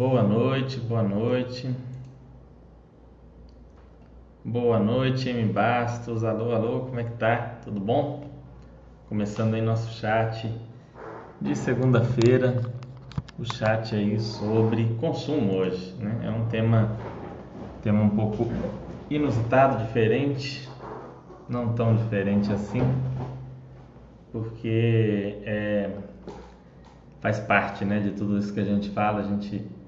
[0.00, 1.70] Boa noite, boa noite.
[4.42, 6.24] Boa noite, M Bastos.
[6.24, 7.58] Alô, alô, como é que tá?
[7.62, 8.24] Tudo bom?
[9.10, 10.50] Começando aí nosso chat
[11.38, 12.62] de segunda-feira.
[13.38, 16.18] O chat aí sobre consumo hoje, né?
[16.24, 16.96] É um tema,
[17.82, 18.46] tema um pouco
[19.10, 20.66] inusitado, diferente,
[21.46, 22.80] não tão diferente assim,
[24.32, 25.90] porque é,
[27.20, 29.20] faz parte, né, de tudo isso que a gente fala.
[29.20, 29.78] A gente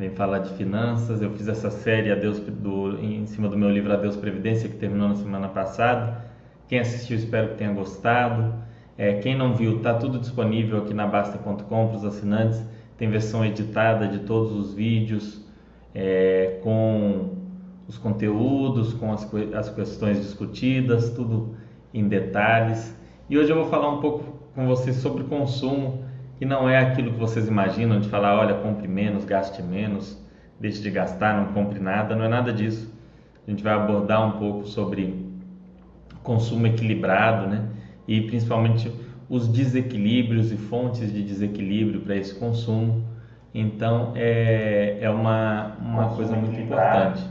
[0.00, 1.20] vem falar de finanças.
[1.20, 5.08] Eu fiz essa série Adeus, do, em cima do meu livro Adeus Previdência, que terminou
[5.08, 6.24] na semana passada.
[6.66, 8.54] Quem assistiu, espero que tenha gostado.
[8.96, 12.64] É, quem não viu, está tudo disponível aqui na Basta.com para os assinantes.
[12.96, 15.44] Tem versão editada de todos os vídeos,
[15.94, 17.36] é, com
[17.86, 21.56] os conteúdos, com as, as questões discutidas, tudo
[21.92, 22.96] em detalhes.
[23.28, 26.04] E hoje eu vou falar um pouco com vocês sobre consumo
[26.40, 30.18] e não é aquilo que vocês imaginam de falar, olha, compre menos, gaste menos,
[30.58, 32.90] deixe de gastar, não compre nada, não é nada disso.
[33.46, 35.26] A gente vai abordar um pouco sobre
[36.22, 37.68] consumo equilibrado, né?
[38.08, 38.90] E principalmente
[39.28, 43.04] os desequilíbrios e fontes de desequilíbrio para esse consumo.
[43.54, 47.22] Então é, é uma, uma coisa muito importante.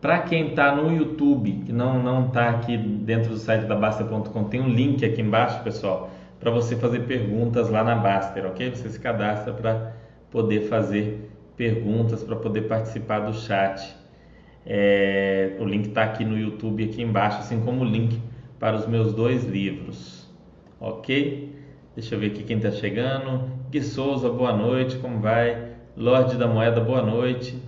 [0.00, 4.44] Para quem está no YouTube, que não não está aqui dentro do site da Basta.com,
[4.44, 8.70] tem um link aqui embaixo, pessoal para você fazer perguntas lá na Baster, ok?
[8.70, 9.96] Você se cadastra para
[10.30, 13.96] poder fazer perguntas, para poder participar do chat.
[14.64, 18.20] É, o link está aqui no YouTube, aqui embaixo, assim como o link
[18.58, 20.28] para os meus dois livros,
[20.80, 21.56] ok?
[21.94, 23.50] Deixa eu ver aqui quem está chegando.
[23.70, 25.72] Gui Souza, boa noite, como vai?
[25.96, 27.60] Lorde da Moeda, boa noite.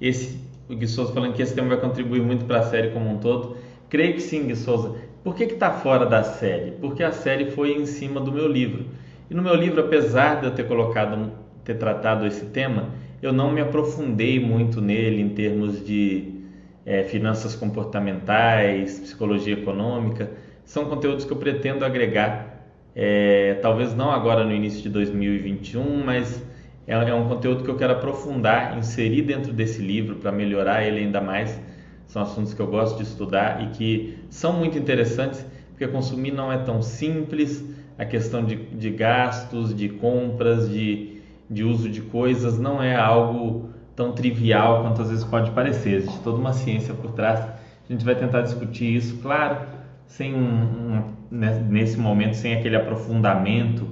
[0.00, 3.10] Esse, o Gui Souza falando que esse tema vai contribuir muito para a série como
[3.10, 3.56] um todo.
[3.90, 4.96] Creio que sim, Gui Souza.
[5.24, 6.72] Por que está fora da série?
[6.72, 8.84] Porque a série foi em cima do meu livro.
[9.30, 11.32] E no meu livro, apesar de eu ter colocado,
[11.64, 12.90] ter tratado esse tema,
[13.22, 16.42] eu não me aprofundei muito nele em termos de
[16.84, 20.30] é, finanças comportamentais, psicologia econômica.
[20.62, 22.62] São conteúdos que eu pretendo agregar,
[22.94, 26.44] é, talvez não agora no início de 2021, mas
[26.86, 30.98] é, é um conteúdo que eu quero aprofundar, inserir dentro desse livro para melhorar ele
[30.98, 31.58] ainda mais
[32.06, 36.52] são assuntos que eu gosto de estudar e que são muito interessantes, porque consumir não
[36.52, 37.64] é tão simples,
[37.98, 43.70] a questão de, de gastos, de compras, de, de uso de coisas não é algo
[43.94, 45.94] tão trivial quanto às vezes pode parecer.
[45.94, 47.40] Existe toda uma ciência por trás.
[47.40, 49.66] A gente vai tentar discutir isso, claro,
[50.06, 53.86] sem um, um, né, nesse momento, sem aquele aprofundamento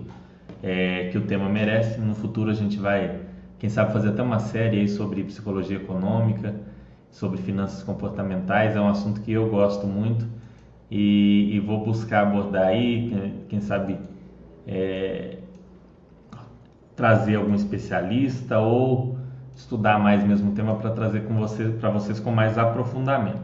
[0.63, 2.01] é, que o tema merece.
[2.01, 3.21] No futuro a gente vai,
[3.59, 6.55] quem sabe, fazer até uma série sobre psicologia econômica
[7.13, 10.27] sobre finanças comportamentais, é um assunto que eu gosto muito
[10.91, 13.99] e, e vou buscar abordar aí, quem sabe
[14.67, 15.39] é,
[16.97, 19.17] trazer algum especialista ou
[19.55, 23.43] estudar mais mesmo tema para trazer com você, para vocês com mais aprofundamento.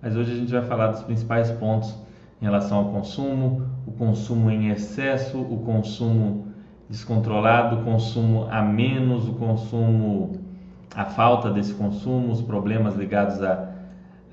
[0.00, 1.92] Mas hoje a gente vai falar dos principais pontos
[2.40, 6.46] em relação ao consumo, o consumo em excesso, o consumo
[6.88, 10.47] descontrolado, o consumo a menos, o consumo
[10.94, 13.68] a falta desse consumo, os problemas ligados a,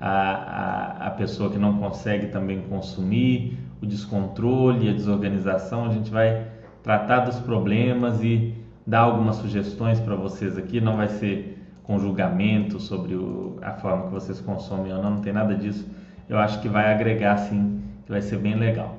[0.00, 5.84] a, a, a pessoa que não consegue também consumir, o descontrole, a desorganização.
[5.84, 6.46] A gente vai
[6.82, 8.54] tratar dos problemas e
[8.86, 10.80] dar algumas sugestões para vocês aqui.
[10.80, 15.20] Não vai ser com julgamento sobre o, a forma que vocês consomem ou não, não
[15.20, 15.88] tem nada disso.
[16.28, 18.96] Eu acho que vai agregar sim, que vai ser bem legal.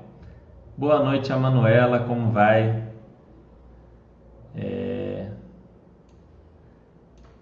[0.78, 2.84] Boa noite, a Manuela, como vai?
[4.56, 4.97] É...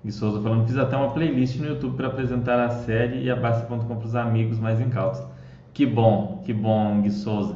[0.06, 3.36] E Souza falando, fiz até uma playlist no YouTube para apresentar a série e a
[3.36, 5.20] Basta.com para os amigos mais incautos.
[5.74, 7.56] Que bom, que bom, Gui Souza.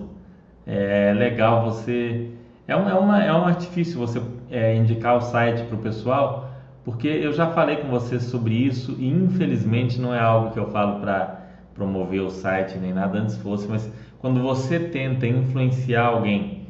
[0.65, 2.31] É legal você.
[2.67, 6.49] É um, é uma, é um artifício você é, indicar o site para o pessoal,
[6.83, 10.71] porque eu já falei com você sobre isso e infelizmente não é algo que eu
[10.71, 11.45] falo para
[11.75, 16.67] promover o site nem nada antes fosse, mas quando você tenta influenciar alguém,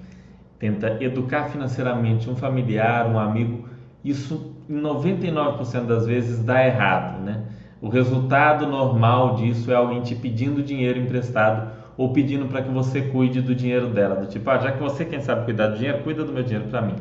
[0.59, 3.67] tenta educar financeiramente um familiar, um amigo,
[4.03, 7.41] isso 99% das vezes dá errado, né?
[7.81, 13.01] O resultado normal disso é alguém te pedindo dinheiro emprestado ou pedindo para que você
[13.01, 16.03] cuide do dinheiro dela, do tipo, ah, já que você quem sabe cuidar do dinheiro,
[16.03, 16.95] cuida do meu dinheiro para mim.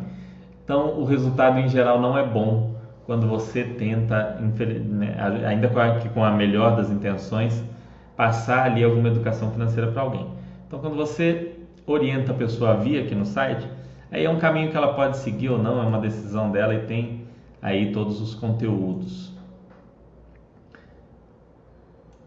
[0.64, 2.74] Então, o resultado em geral não é bom
[3.06, 5.16] quando você tenta, né,
[5.46, 5.70] ainda
[6.12, 7.62] com a melhor das intenções,
[8.16, 10.26] passar ali alguma educação financeira para alguém.
[10.66, 11.52] Então, quando você
[11.86, 13.66] orienta a pessoa a vir aqui no site,
[14.10, 16.80] aí é um caminho que ela pode seguir ou não, é uma decisão dela e
[16.80, 17.27] tem
[17.60, 19.32] aí todos os conteúdos.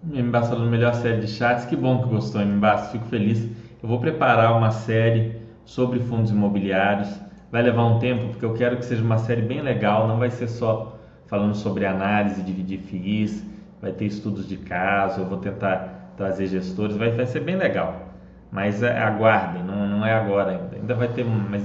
[0.03, 3.47] Mbassa falando melhor série de chats, que bom que gostou, Mbassa, fico feliz.
[3.81, 5.35] Eu vou preparar uma série
[5.65, 7.09] sobre fundos imobiliários.
[7.51, 10.31] vai levar um tempo, porque eu quero que seja uma série bem legal, não vai
[10.31, 10.97] ser só
[11.27, 13.45] falando sobre análise, dividir FIIs,
[13.81, 18.07] vai ter estudos de caso, eu vou tentar trazer gestores, vai, vai ser bem legal.
[18.51, 20.75] Mas é, aguardem, não, não é agora ainda.
[20.75, 21.63] Ainda vai ter, mas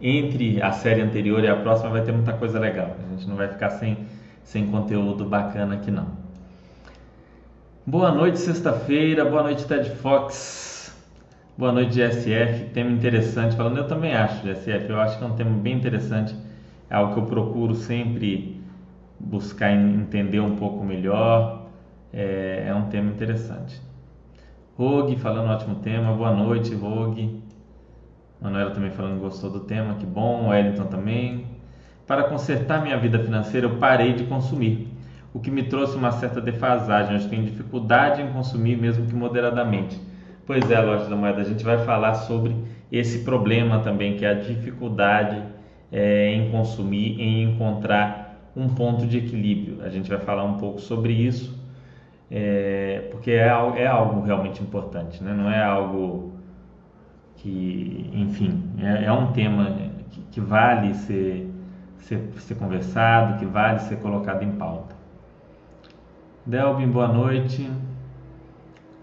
[0.00, 2.96] entre a série anterior e a próxima vai ter muita coisa legal.
[3.06, 4.06] A gente não vai ficar sem,
[4.42, 6.06] sem conteúdo bacana aqui não.
[7.86, 9.24] Boa noite, sexta-feira.
[9.24, 10.94] Boa noite, Ted Fox.
[11.56, 12.70] Boa noite, GSF.
[12.70, 13.56] Tema interessante.
[13.56, 14.90] Falando, eu também acho, GSF.
[14.90, 16.34] Eu acho que é um tema bem interessante.
[16.90, 18.60] É algo que eu procuro sempre
[19.18, 21.66] buscar entender um pouco melhor.
[22.12, 23.80] É, é um tema interessante.
[24.76, 26.12] Rogue falando ótimo tema.
[26.12, 27.42] Boa noite, Rogue.
[28.40, 30.48] Manuela também falando que gostou do tema, que bom.
[30.48, 31.46] Wellington também.
[32.06, 34.88] Para consertar minha vida financeira, eu parei de consumir,
[35.34, 37.20] o que me trouxe uma certa defasagem.
[37.20, 40.00] Eu tenho dificuldade em consumir, mesmo que moderadamente.
[40.46, 42.54] Pois é, Loja da Moeda, a gente vai falar sobre
[42.90, 45.42] esse problema também, que é a dificuldade
[45.90, 49.84] é, em consumir, em encontrar um ponto de equilíbrio.
[49.84, 51.58] A gente vai falar um pouco sobre isso,
[52.30, 55.34] é, porque é, é, algo realmente importante, né?
[55.34, 56.35] não é algo
[57.46, 59.76] que, enfim, é, é um tema
[60.10, 61.48] que, que vale ser,
[61.98, 64.96] ser, ser, conversado, que vale ser colocado em pauta.
[66.44, 67.70] Delvin, boa noite.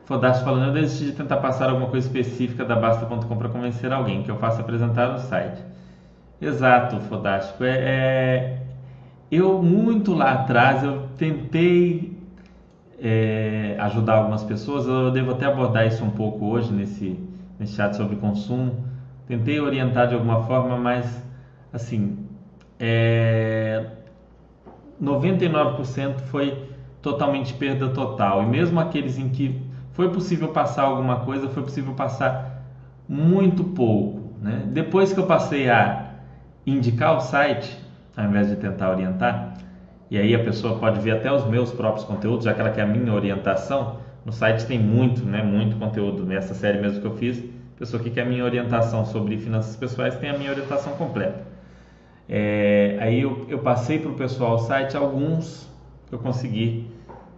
[0.03, 4.23] Fodaço falando, eu desisti de tentar passar alguma coisa específica da Basta.com para convencer alguém
[4.23, 5.63] que eu faça apresentar no site.
[6.41, 7.63] Exato, Fodástico.
[7.63, 8.61] É, é,
[9.31, 12.21] eu, muito lá atrás, eu tentei
[12.99, 17.17] é, ajudar algumas pessoas, eu devo até abordar isso um pouco hoje nesse,
[17.59, 18.85] nesse chat sobre consumo.
[19.27, 21.23] Tentei orientar de alguma forma, mas
[21.71, 22.27] assim,
[22.79, 23.85] é,
[25.01, 26.69] 99% foi
[27.01, 28.43] totalmente perda total.
[28.43, 29.61] E mesmo aqueles em que
[29.91, 32.63] foi possível passar alguma coisa, foi possível passar
[33.07, 34.33] muito pouco.
[34.41, 34.63] Né?
[34.67, 36.11] Depois que eu passei a
[36.65, 37.77] indicar o site,
[38.15, 39.53] ao invés de tentar orientar.
[40.09, 42.83] E aí a pessoa pode ver até os meus próprios conteúdos, já que ela quer
[42.83, 43.97] a minha orientação.
[44.25, 46.25] No site tem muito, né, muito conteúdo.
[46.25, 47.43] Nessa série mesmo que eu fiz,
[47.77, 51.43] pessoa que quer a minha orientação sobre finanças pessoais tem a minha orientação completa.
[52.29, 55.69] É, aí eu, eu passei para o pessoal o site, alguns
[56.11, 56.87] eu consegui,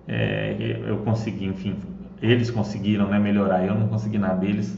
[0.07, 1.75] é, eu consegui, enfim,
[2.21, 4.77] eles conseguiram né, melhorar, eu não consegui nada, eles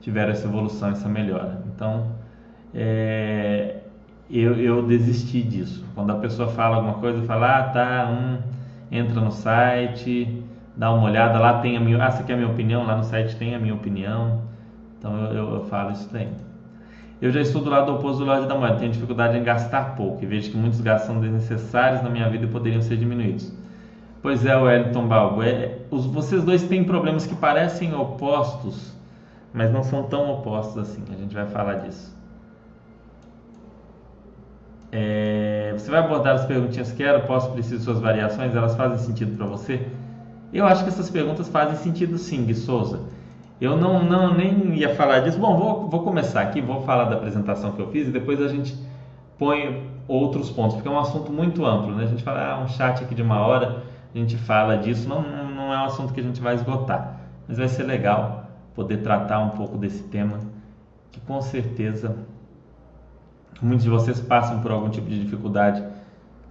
[0.00, 1.62] tiveram essa evolução, essa melhora.
[1.74, 2.08] Então,
[2.74, 3.76] é,
[4.30, 5.84] eu, eu desisti disso.
[5.94, 8.38] Quando a pessoa fala alguma coisa, fala, ah, tá, hum,
[8.90, 10.43] entra no site,
[10.76, 12.84] dá uma olhada, lá tem a minha, ah, você quer a minha opinião?
[12.84, 14.42] Lá no site tem a minha opinião.
[14.98, 16.28] Então eu, eu, eu falo isso daí.
[17.20, 20.22] Eu já estou do lado oposto do lado da moeda, tenho dificuldade em gastar pouco
[20.22, 23.52] e vejo que muitos gastos são desnecessários na minha vida e poderiam ser diminuídos.
[24.20, 28.94] Pois é, Wellington Balbo, é, os, vocês dois têm problemas que parecem opostos,
[29.52, 31.04] mas não são tão opostos assim.
[31.10, 32.14] A gente vai falar disso.
[34.90, 39.46] É, você vai abordar as perguntinhas quero, posso, preciso, suas variações, elas fazem sentido para
[39.46, 39.86] você?
[40.54, 43.00] Eu acho que essas perguntas fazem sentido sim, Gui Souza.
[43.60, 45.38] Eu não, não nem ia falar disso.
[45.38, 48.48] Bom, vou, vou começar aqui, vou falar da apresentação que eu fiz e depois a
[48.48, 48.74] gente
[49.38, 52.04] põe outros pontos, porque é um assunto muito amplo, né?
[52.04, 53.82] A gente fala, ah, um chat aqui de uma hora,
[54.14, 57.58] a gente fala disso, não, não é um assunto que a gente vai esgotar, mas
[57.58, 60.38] vai ser legal poder tratar um pouco desse tema
[61.10, 62.16] que com certeza
[63.62, 65.82] Muitos de vocês passam por algum tipo de dificuldade,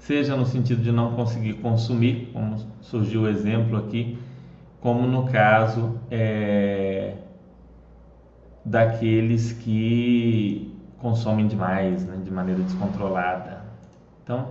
[0.03, 4.17] seja no sentido de não conseguir consumir, como surgiu o exemplo aqui,
[4.81, 7.13] como no caso é,
[8.65, 13.62] daqueles que consomem demais, né, de maneira descontrolada.
[14.24, 14.50] Então,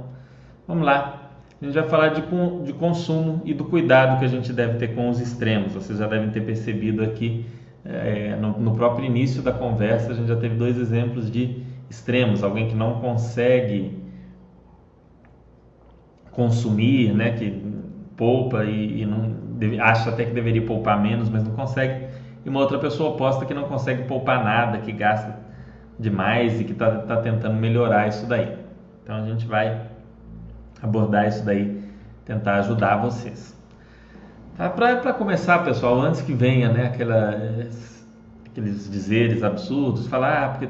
[0.67, 1.31] vamos lá.
[1.61, 2.23] A gente vai falar de,
[2.65, 5.75] de consumo e do cuidado que a gente deve ter com os extremos.
[5.75, 7.45] Vocês já devem ter percebido aqui
[7.85, 12.43] é, no, no próprio início da conversa, a gente já teve dois exemplos de extremos,
[12.43, 14.02] alguém que não consegue
[16.33, 17.63] consumir, né, que
[18.17, 22.07] poupa e, e não deve, acha até que deveria poupar menos, mas não consegue,
[22.45, 25.39] e uma outra pessoa oposta que não consegue poupar nada, que gasta
[25.99, 28.57] demais e que está tá tentando melhorar isso daí.
[29.03, 29.87] Então a gente vai
[30.83, 31.83] abordar isso daí,
[32.25, 33.57] tentar ajudar vocês.
[34.57, 37.37] Tá, Para começar, pessoal, antes que venha né, aquela,
[38.47, 40.69] aqueles dizeres absurdos, falar ah, porque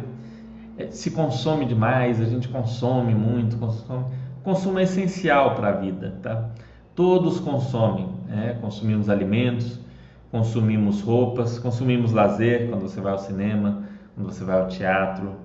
[0.91, 4.05] se consome demais, a gente consome muito, consome.
[4.43, 6.51] Consumo é essencial para a vida, tá?
[6.95, 8.59] Todos consomem, né?
[8.61, 9.79] consumimos alimentos,
[10.31, 13.85] consumimos roupas, consumimos lazer quando você vai ao cinema,
[14.15, 15.37] quando você vai ao teatro,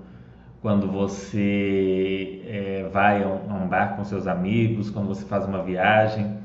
[0.60, 6.36] quando você é, vai a um, bar com seus amigos, quando você faz uma viagem.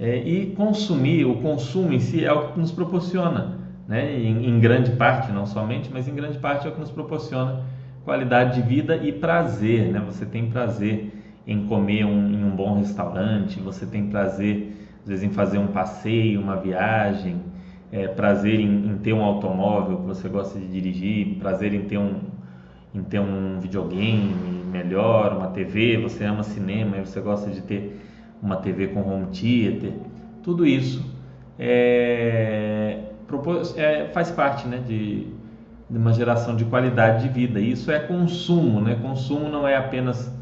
[0.00, 4.12] É, e consumir, o consumo em si é o que nos proporciona, né?
[4.18, 7.62] em, em grande parte, não somente, mas em grande parte é o que nos proporciona
[8.04, 10.02] qualidade de vida e prazer, né?
[10.04, 15.24] Você tem prazer em comer um, em um bom restaurante, você tem prazer às vezes
[15.24, 17.42] em fazer um passeio, uma viagem,
[17.90, 21.98] é, prazer em, em, ter um automóvel que você gosta de dirigir, prazer em ter
[21.98, 22.20] um,
[22.94, 24.32] em ter um videogame
[24.70, 28.00] melhor, uma TV, você ama cinema e você gosta de ter
[28.40, 29.92] uma TV com home theater,
[30.42, 31.04] tudo isso
[31.58, 32.98] é,
[33.76, 35.26] é, faz parte né, de,
[35.88, 37.60] de uma geração de qualidade de vida.
[37.60, 38.98] Isso é consumo, né?
[39.00, 40.32] Consumo não é apenas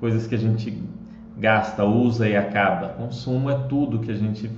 [0.00, 0.82] coisas que a gente
[1.36, 2.88] gasta, usa e acaba.
[2.88, 4.50] Consumo é tudo que a gente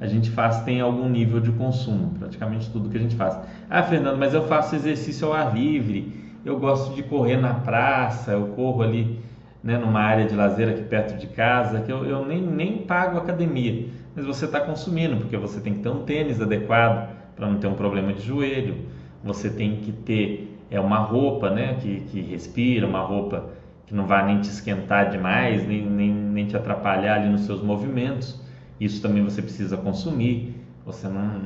[0.00, 3.36] a gente faz tem algum nível de consumo, praticamente tudo que a gente faz.
[3.68, 6.12] Ah, Fernando, mas eu faço exercício ao ar livre,
[6.44, 9.18] eu gosto de correr na praça, eu corro ali
[9.62, 13.18] né, numa área de lazer aqui perto de casa, que eu, eu nem, nem pago
[13.18, 17.58] academia, mas você está consumindo, porque você tem que ter um tênis adequado para não
[17.58, 18.76] ter um problema de joelho,
[19.24, 23.50] você tem que ter é uma roupa né, que, que respira, uma roupa
[23.88, 27.62] que não vai nem te esquentar demais, nem, nem, nem te atrapalhar ali nos seus
[27.62, 28.38] movimentos.
[28.78, 30.62] Isso também você precisa consumir.
[30.84, 31.40] Você não,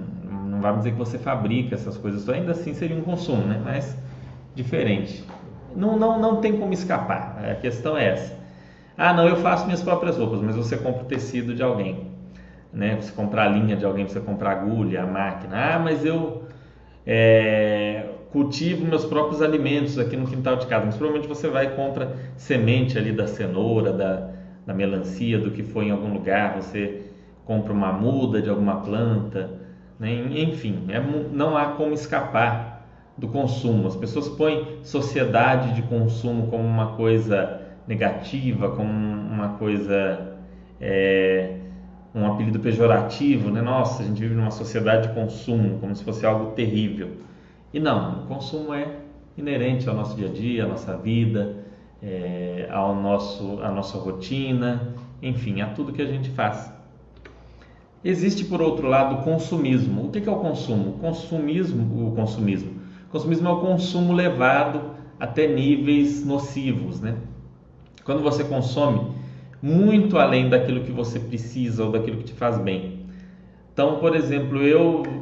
[0.48, 3.60] não vai dizer que você fabrica essas coisas, ainda assim seria um consumo, né?
[3.64, 3.96] mas
[4.56, 5.24] diferente.
[5.74, 8.36] Não, não, não tem como escapar, a questão é essa.
[8.98, 12.08] Ah, não, eu faço minhas próprias roupas, mas você compra o tecido de alguém.
[12.72, 12.96] Né?
[12.96, 15.74] Você compra a linha de alguém, você compra a agulha, a máquina.
[15.74, 16.42] Ah, mas eu
[17.06, 20.86] é, cultivo meus próprios alimentos aqui no quintal de casa.
[20.86, 24.30] Mas provavelmente você vai e compra semente ali da cenoura, da,
[24.66, 26.56] da melancia, do que for em algum lugar.
[26.56, 27.02] Você
[27.44, 29.50] compra uma muda de alguma planta.
[30.00, 30.10] Né?
[30.40, 32.86] Enfim, é, não há como escapar
[33.16, 33.86] do consumo.
[33.86, 40.32] As pessoas põem sociedade de consumo como uma coisa negativa, como uma coisa.
[40.80, 41.58] É,
[42.14, 43.62] um apelido pejorativo, né?
[43.62, 47.08] Nossa, a gente vive numa sociedade de consumo, como se fosse algo terrível.
[47.72, 48.86] E não, o consumo é
[49.36, 51.64] inerente ao nosso dia a dia, à nossa vida,
[52.02, 56.70] é, ao nosso, à nossa rotina, enfim, a tudo que a gente faz.
[58.04, 60.06] Existe, por outro lado, o consumismo.
[60.06, 60.90] O que é o consumo?
[60.90, 62.72] O consumismo, o consumismo.
[63.08, 64.80] O consumismo é o consumo levado
[65.20, 67.16] até níveis nocivos, né?
[68.04, 69.12] Quando você consome
[69.62, 73.06] muito além daquilo que você precisa ou daquilo que te faz bem.
[73.72, 75.21] Então, por exemplo, eu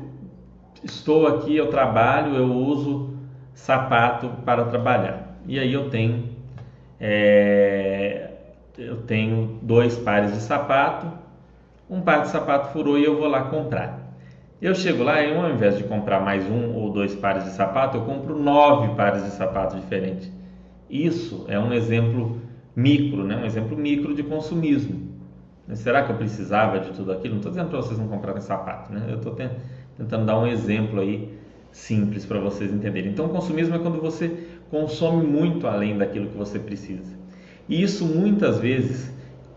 [0.83, 3.11] estou aqui, eu trabalho, eu uso
[3.55, 5.37] sapato para trabalhar.
[5.47, 6.29] E aí eu tenho
[6.99, 8.31] é,
[8.77, 11.07] eu tenho dois pares de sapato,
[11.89, 14.01] um par de sapato furou e eu vou lá comprar.
[14.61, 17.97] Eu chego lá e ao invés de comprar mais um ou dois pares de sapato,
[17.97, 20.31] eu compro nove pares de sapato diferentes.
[20.89, 22.39] Isso é um exemplo
[22.77, 23.37] micro, né?
[23.37, 25.09] um exemplo micro de consumismo.
[25.75, 27.35] Será que eu precisava de tudo aquilo?
[27.35, 29.07] Não estou dizendo para vocês não comprarem sapato, né?
[29.09, 29.61] eu estou tentando
[30.05, 31.29] dar um exemplo aí
[31.73, 33.11] simples para vocês entenderem.
[33.11, 37.19] Então, consumismo é quando você consome muito além daquilo que você precisa.
[37.69, 39.13] E isso muitas vezes,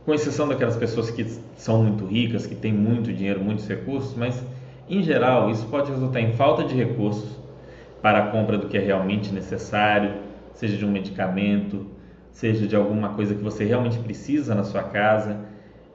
[0.05, 4.43] com exceção daquelas pessoas que são muito ricas, que têm muito dinheiro, muitos recursos, mas
[4.89, 7.39] em geral isso pode resultar em falta de recursos
[8.01, 10.13] para a compra do que é realmente necessário,
[10.53, 11.87] seja de um medicamento,
[12.31, 15.39] seja de alguma coisa que você realmente precisa na sua casa.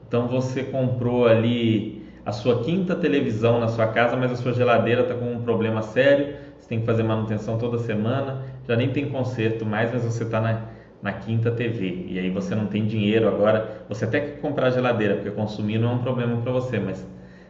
[0.07, 1.98] Então você comprou ali
[2.29, 5.81] a sua quinta televisão na sua casa, mas a sua geladeira está com um problema
[5.81, 10.25] sério, você tem que fazer manutenção toda semana, já nem tem conserto mais, mas você
[10.25, 10.61] está na,
[11.01, 13.83] na quinta TV e aí você não tem dinheiro agora.
[13.89, 17.03] Você até quer comprar geladeira, porque consumir não é um problema para você, mas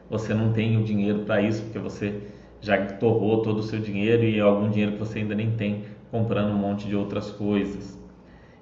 [0.09, 2.15] você não tem o dinheiro para isso, porque você
[2.61, 6.53] já torrou todo o seu dinheiro e algum dinheiro que você ainda nem tem comprando
[6.53, 7.99] um monte de outras coisas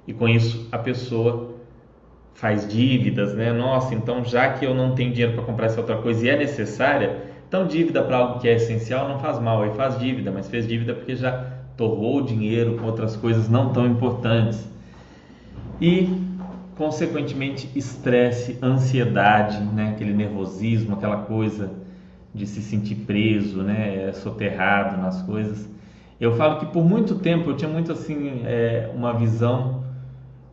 [0.06, 1.55] e com isso a pessoa
[2.36, 3.52] faz dívidas, né?
[3.52, 6.36] Nossa, então já que eu não tenho dinheiro para comprar essa outra coisa e é
[6.36, 10.48] necessária, então dívida para algo que é essencial não faz mal, aí faz dívida, mas
[10.48, 11.32] fez dívida porque já
[11.76, 14.68] torrou dinheiro com outras coisas não tão importantes.
[15.80, 16.08] E
[16.76, 19.90] consequentemente estresse, ansiedade, né?
[19.94, 21.70] Aquele nervosismo, aquela coisa
[22.34, 24.12] de se sentir preso, né?
[24.12, 25.66] Soterrado nas coisas.
[26.20, 29.84] Eu falo que por muito tempo eu tinha muito assim é, uma visão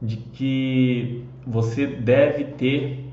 [0.02, 3.12] de que você deve ter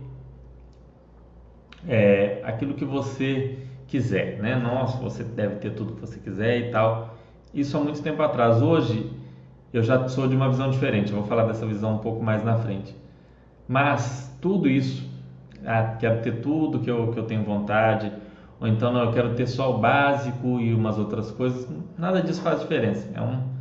[1.87, 4.57] é, aquilo que você quiser, né?
[4.57, 7.17] Nossa, você deve ter tudo que você quiser e tal.
[7.53, 8.63] Isso há muito tempo atrás.
[8.63, 9.11] Hoje
[9.73, 11.11] eu já sou de uma visão diferente.
[11.11, 12.95] Eu vou falar dessa visão um pouco mais na frente.
[13.67, 15.09] Mas tudo isso,
[15.65, 18.13] ah, quero ter tudo que eu, que eu tenho vontade,
[18.61, 21.69] ou então não, eu quero ter só o básico e umas outras coisas.
[21.97, 23.09] Nada disso faz diferença.
[23.15, 23.61] É um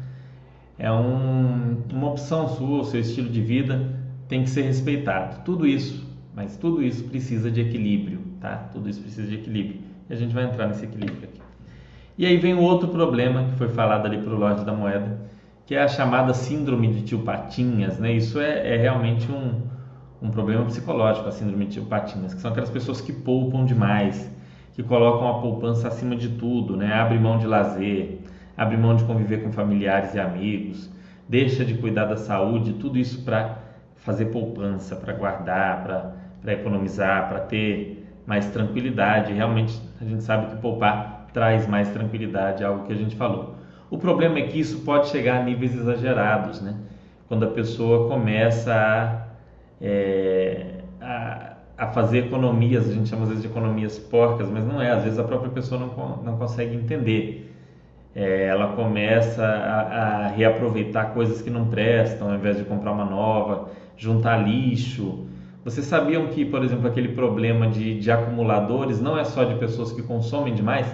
[0.79, 3.98] é um, uma opção sua, o seu estilo de vida
[4.29, 5.43] tem que ser respeitado.
[5.43, 8.69] Tudo isso, mas tudo isso precisa de equilíbrio, tá?
[8.71, 9.81] Tudo isso precisa de equilíbrio.
[10.07, 11.41] E a gente vai entrar nesse equilíbrio aqui.
[12.17, 15.19] E aí vem o outro problema que foi falado ali para o Lorde da Moeda,
[15.65, 18.13] que é a chamada síndrome de tio Patinhas, né?
[18.13, 19.61] Isso é, é realmente um,
[20.21, 24.29] um problema psicológico, a síndrome de tio Patinhas, que são aquelas pessoas que poupam demais,
[24.73, 26.93] que colocam a poupança acima de tudo, né?
[26.93, 28.19] Abre mão de lazer,
[28.55, 30.89] abre mão de conviver com familiares e amigos,
[31.27, 33.68] deixa de cuidar da saúde, tudo isso para
[33.99, 39.33] fazer poupança, para guardar, para economizar, para ter mais tranquilidade.
[39.33, 43.55] Realmente a gente sabe que poupar traz mais tranquilidade, algo que a gente falou.
[43.89, 46.75] O problema é que isso pode chegar a níveis exagerados, né?
[47.27, 49.27] Quando a pessoa começa a,
[49.81, 54.81] é, a, a, fazer economias, a gente chama às vezes de economias porcas, mas não
[54.81, 57.53] é, às vezes a própria pessoa não, não consegue entender.
[58.15, 63.05] É, ela começa a, a, reaproveitar coisas que não prestam, ao invés de comprar uma
[63.05, 65.27] nova, juntar lixo.
[65.63, 69.91] Vocês sabiam que, por exemplo, aquele problema de, de acumuladores não é só de pessoas
[69.91, 70.87] que consomem demais?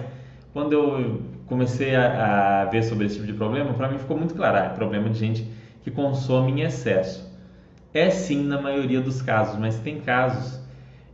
[0.52, 4.34] Quando eu comecei a, a ver sobre esse tipo de problema, para mim ficou muito
[4.34, 5.48] claro, ah, é problema de gente
[5.84, 7.24] que consome em excesso.
[7.94, 10.60] É sim na maioria dos casos, mas tem casos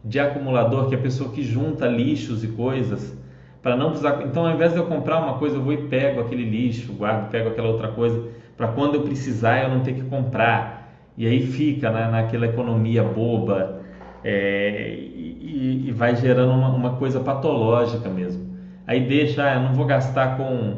[0.02, 3.16] de acumulador que é a pessoa que junta lixos e coisas
[3.62, 4.22] para não precisar.
[4.24, 7.30] Então, ao invés de eu comprar uma coisa, eu vou e pego aquele lixo, guardo,
[7.30, 10.81] pego aquela outra coisa para quando eu precisar eu não ter que comprar.
[11.16, 13.82] E aí fica né, naquela economia boba
[14.24, 18.52] é, e, e, vai gerando uma, uma coisa patológica mesmo
[18.86, 20.76] aí deixa, ah, eu não vou gastar com,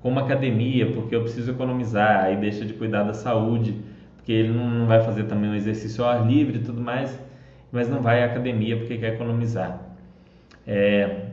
[0.00, 3.76] com uma academia porque eu preciso economizar, aí deixa de cuidar da saúde,
[4.16, 7.18] porque ele não vai fazer também um exercício ao ar livre e tudo mais,
[7.72, 9.80] mas não vai à academia porque quer economizar.
[10.66, 11.26] É,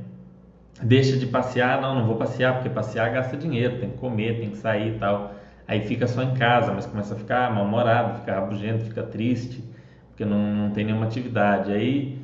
[0.82, 4.50] deixa de passear, não, não vou passear porque passear gasta dinheiro, tem que comer, tem
[4.50, 5.36] que sair e tal.
[5.68, 9.64] Aí fica só em casa, mas começa a ficar mal-humorado, fica rabugento, fica triste,
[10.10, 11.72] porque não, não tem nenhuma atividade.
[11.72, 12.18] Aí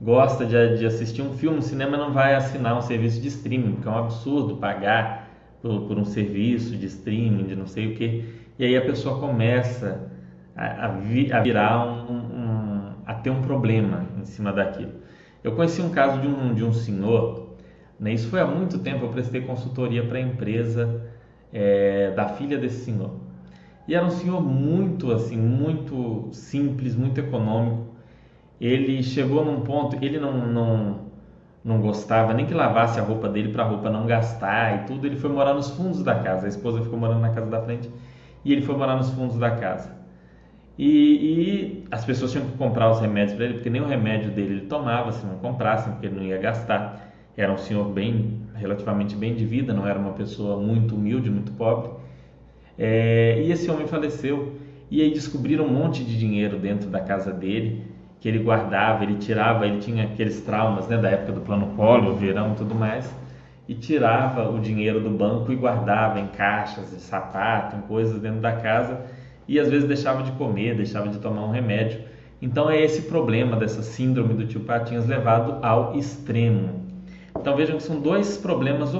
[0.00, 3.72] gosta de, de assistir um filme, o cinema não vai assinar um serviço de streaming,
[3.74, 5.28] porque é um absurdo pagar
[5.60, 8.24] por, por um serviço de streaming, de não sei o que.
[8.58, 10.10] E aí a pessoa começa
[10.56, 14.92] a, a, vi, a virar um, um, a ter um problema em cima daquilo.
[15.42, 17.56] Eu conheci um caso de um, de um senhor,
[17.98, 21.02] né, isso foi há muito tempo, eu prestei consultoria para a empresa
[21.52, 23.10] é, da filha desse senhor.
[23.86, 27.88] E era um senhor muito assim, muito simples, muito econômico,
[28.60, 31.00] ele chegou num ponto ele não, não,
[31.64, 35.06] não gostava nem que lavasse a roupa dele para a roupa não gastar e tudo.
[35.06, 36.46] Ele foi morar nos fundos da casa.
[36.46, 37.88] A esposa ficou morando na casa da frente
[38.44, 39.96] e ele foi morar nos fundos da casa.
[40.76, 44.30] E, e as pessoas tinham que comprar os remédios para ele, porque nem o remédio
[44.30, 47.07] dele ele tomava se não comprassem, porque ele não ia gastar.
[47.38, 51.52] Era um senhor bem, relativamente bem de vida, não era uma pessoa muito humilde, muito
[51.52, 51.90] pobre.
[52.76, 54.56] É, e esse homem faleceu.
[54.90, 57.86] E aí descobriram um monte de dinheiro dentro da casa dele
[58.20, 62.16] que ele guardava, ele tirava, ele tinha aqueles traumas né, da época do plano Collor,
[62.16, 63.08] verão tudo mais,
[63.68, 68.40] e tirava o dinheiro do banco e guardava em caixas, de sapato, em coisas dentro
[68.40, 69.06] da casa
[69.48, 72.00] e às vezes deixava de comer, deixava de tomar um remédio.
[72.40, 76.77] Então é esse problema dessa síndrome do tio Patinhas levado ao extremo.
[77.48, 78.94] Então vejam que são dois problemas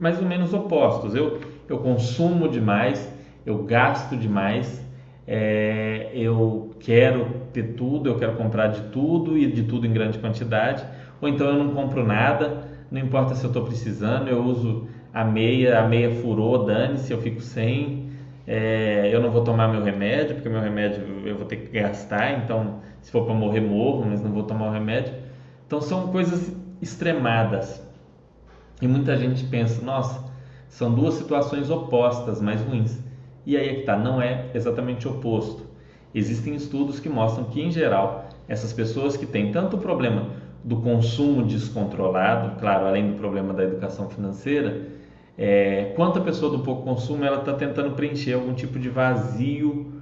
[0.00, 1.14] mais ou menos opostos.
[1.14, 1.38] Eu,
[1.68, 3.08] eu consumo demais,
[3.46, 4.84] eu gasto demais
[5.24, 10.18] é, eu quero ter tudo, eu quero comprar de tudo e de tudo em grande
[10.18, 10.84] quantidade,
[11.20, 15.24] ou então eu não compro nada, não importa se eu estou precisando, eu uso a
[15.24, 18.08] meia, a meia furou, dane-se, eu fico sem,
[18.48, 22.32] é, eu não vou tomar meu remédio, porque meu remédio eu vou ter que gastar,
[22.42, 25.14] então se for para morrer, morro, mas não vou tomar o remédio.
[25.66, 27.82] Então são coisas extremadas.
[28.80, 30.22] E muita gente pensa, nossa,
[30.68, 32.98] são duas situações opostas, mas ruins.
[33.46, 35.64] E aí é que está, não é exatamente oposto.
[36.14, 40.28] Existem estudos que mostram que, em geral, essas pessoas que têm tanto o problema
[40.62, 44.88] do consumo descontrolado, claro, além do problema da educação financeira,
[45.36, 49.92] é, quanto a pessoa do pouco consumo, ela está tentando preencher algum tipo de vazio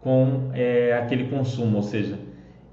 [0.00, 2.18] com é, aquele consumo, ou seja,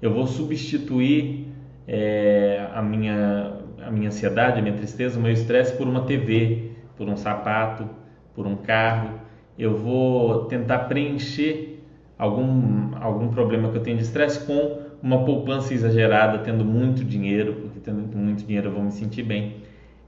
[0.00, 1.44] eu vou substituir
[1.86, 3.53] é, a, minha,
[3.86, 7.88] a minha ansiedade, a minha tristeza, o meu estresse por uma TV, por um sapato,
[8.34, 9.20] por um carro,
[9.58, 11.82] eu vou tentar preencher
[12.18, 17.54] algum, algum problema que eu tenho de estresse com uma poupança exagerada, tendo muito dinheiro,
[17.54, 19.56] porque tendo muito dinheiro eu vou me sentir bem.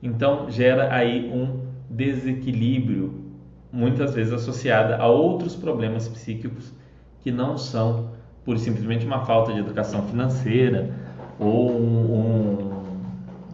[0.02, 1.60] Então gera aí um
[1.90, 3.26] desequilíbrio,
[3.72, 6.72] muitas vezes associado a outros problemas psíquicos
[7.20, 8.10] que não são
[8.44, 10.94] por simplesmente uma falta de educação financeira
[11.38, 12.65] ou um,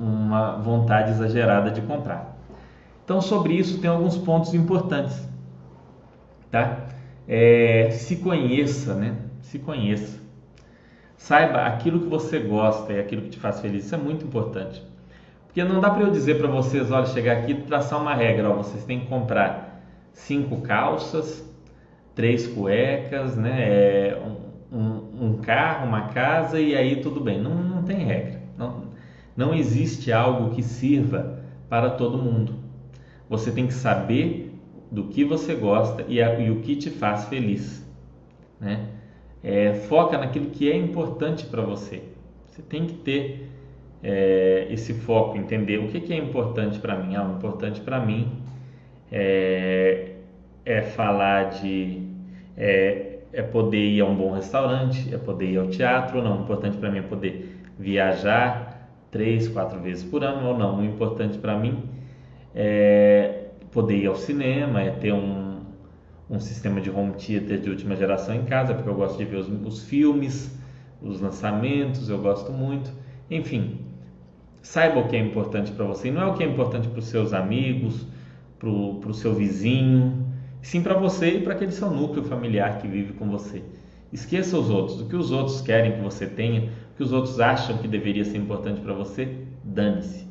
[0.02, 2.36] uma vontade exagerada de comprar.
[3.04, 5.32] Então, sobre isso, tem alguns pontos importantes
[6.52, 6.86] tá?
[7.26, 9.16] É, se conheça, né?
[9.40, 10.20] Se conheça.
[11.16, 13.86] Saiba aquilo que você gosta e aquilo que te faz feliz.
[13.86, 14.82] Isso é muito importante.
[15.46, 18.50] Porque não dá para eu dizer para vocês, olha, chegar aqui e traçar uma regra,
[18.50, 21.44] ó, vocês têm que comprar cinco calças,
[22.14, 23.62] três cuecas, né?
[23.62, 24.22] É,
[24.72, 27.40] um, um, carro, uma casa e aí tudo bem.
[27.40, 28.41] Não, não tem regra.
[29.36, 32.54] Não, existe algo que sirva para todo mundo.
[33.28, 34.52] Você tem que saber
[34.90, 37.82] do que você gosta e, a, e o que te faz feliz.
[38.60, 38.88] Né?
[39.42, 42.02] É, foca naquilo que é importante para você.
[42.46, 43.48] Você tem que ter
[44.02, 47.14] é, esse foco, entender o que, que é importante para mim.
[47.16, 48.30] Ah, o importante para mim
[49.10, 50.16] é,
[50.64, 52.02] é, falar de.
[52.56, 56.40] É, é, poder ir a um bom restaurante, é poder ir ao teatro não.
[56.40, 58.71] O importante para mim é poder viajar
[59.12, 60.80] três, quatro vezes por ano ou não.
[60.80, 61.84] O importante para mim
[62.52, 65.60] é poder ir ao cinema, é ter um,
[66.28, 69.36] um sistema de home theater de última geração em casa, porque eu gosto de ver
[69.36, 70.58] os, os filmes,
[71.00, 72.90] os lançamentos, eu gosto muito.
[73.30, 73.78] Enfim,
[74.62, 76.10] saiba o que é importante para você.
[76.10, 78.06] Não é o que é importante para os seus amigos,
[78.58, 80.26] para o seu vizinho,
[80.62, 83.62] sim para você e para aquele seu núcleo familiar que vive com você.
[84.12, 85.00] Esqueça os outros.
[85.00, 88.24] O que os outros querem que você tenha, o que os outros acham que deveria
[88.24, 90.26] ser importante para você, dane-se.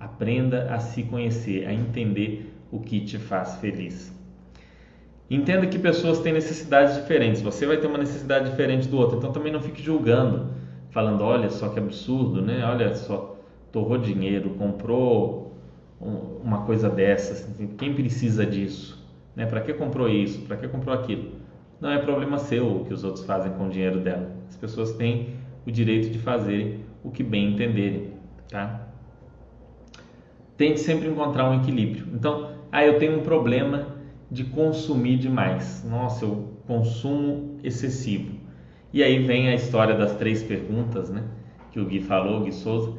[0.00, 4.12] Aprenda a se conhecer, a entender o que te faz feliz.
[5.30, 7.40] Entenda que pessoas têm necessidades diferentes.
[7.40, 9.18] Você vai ter uma necessidade diferente do outro.
[9.18, 10.48] Então também não fique julgando,
[10.90, 12.64] falando, olha só que absurdo, né?
[12.64, 13.38] Olha só,
[13.70, 15.56] torrou dinheiro, comprou
[16.00, 17.48] uma coisa dessas.
[17.78, 19.00] Quem precisa disso?
[19.36, 19.46] Né?
[19.46, 20.40] Para que comprou isso?
[20.40, 21.41] Para que comprou aquilo?
[21.82, 24.30] Não é problema seu o que os outros fazem com o dinheiro dela.
[24.48, 25.30] As pessoas têm
[25.66, 28.12] o direito de fazer o que bem entenderem,
[28.48, 28.86] tá?
[30.56, 32.06] Tente sempre encontrar um equilíbrio.
[32.14, 33.96] Então, ah, eu tenho um problema
[34.30, 35.84] de consumir demais.
[35.84, 38.36] Nossa, eu consumo excessivo.
[38.92, 41.24] E aí vem a história das três perguntas, né?
[41.72, 42.96] Que o Gui falou, o Gui Souza.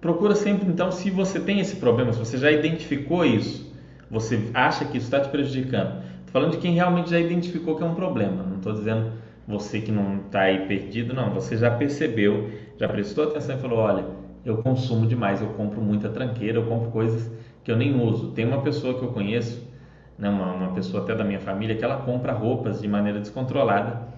[0.00, 3.72] Procura sempre, então, se você tem esse problema, se você já identificou isso,
[4.10, 6.07] você acha que isso está te prejudicando.
[6.28, 8.42] Estou falando de quem realmente já identificou que é um problema.
[8.42, 9.12] Não estou dizendo
[9.46, 11.32] você que não está aí perdido, não.
[11.32, 14.04] Você já percebeu, já prestou atenção e falou: olha,
[14.44, 17.30] eu consumo demais, eu compro muita tranqueira, eu compro coisas
[17.64, 18.32] que eu nem uso.
[18.32, 19.66] Tem uma pessoa que eu conheço
[20.18, 24.08] né, uma, uma pessoa até da minha família, que ela compra roupas de maneira descontrolada.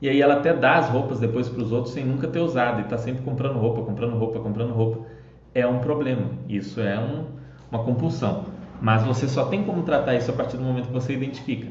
[0.00, 2.80] E aí ela até dá as roupas depois para os outros sem nunca ter usado
[2.80, 5.06] e está sempre comprando roupa, comprando roupa, comprando roupa.
[5.54, 6.26] É um problema.
[6.48, 7.26] Isso é um,
[7.70, 8.46] uma compulsão.
[8.82, 11.68] Mas você só tem como tratar isso a partir do momento que você identifica.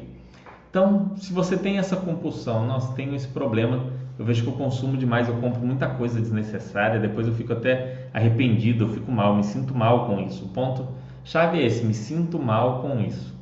[0.70, 3.84] Então, se você tem essa compulsão, nós tenho esse problema,
[4.18, 8.08] eu vejo que eu consumo demais, eu compro muita coisa desnecessária, depois eu fico até
[8.14, 10.46] arrependido, eu fico mal, me sinto mal com isso.
[10.46, 10.88] O ponto
[11.22, 13.36] chave é esse, me sinto mal com isso.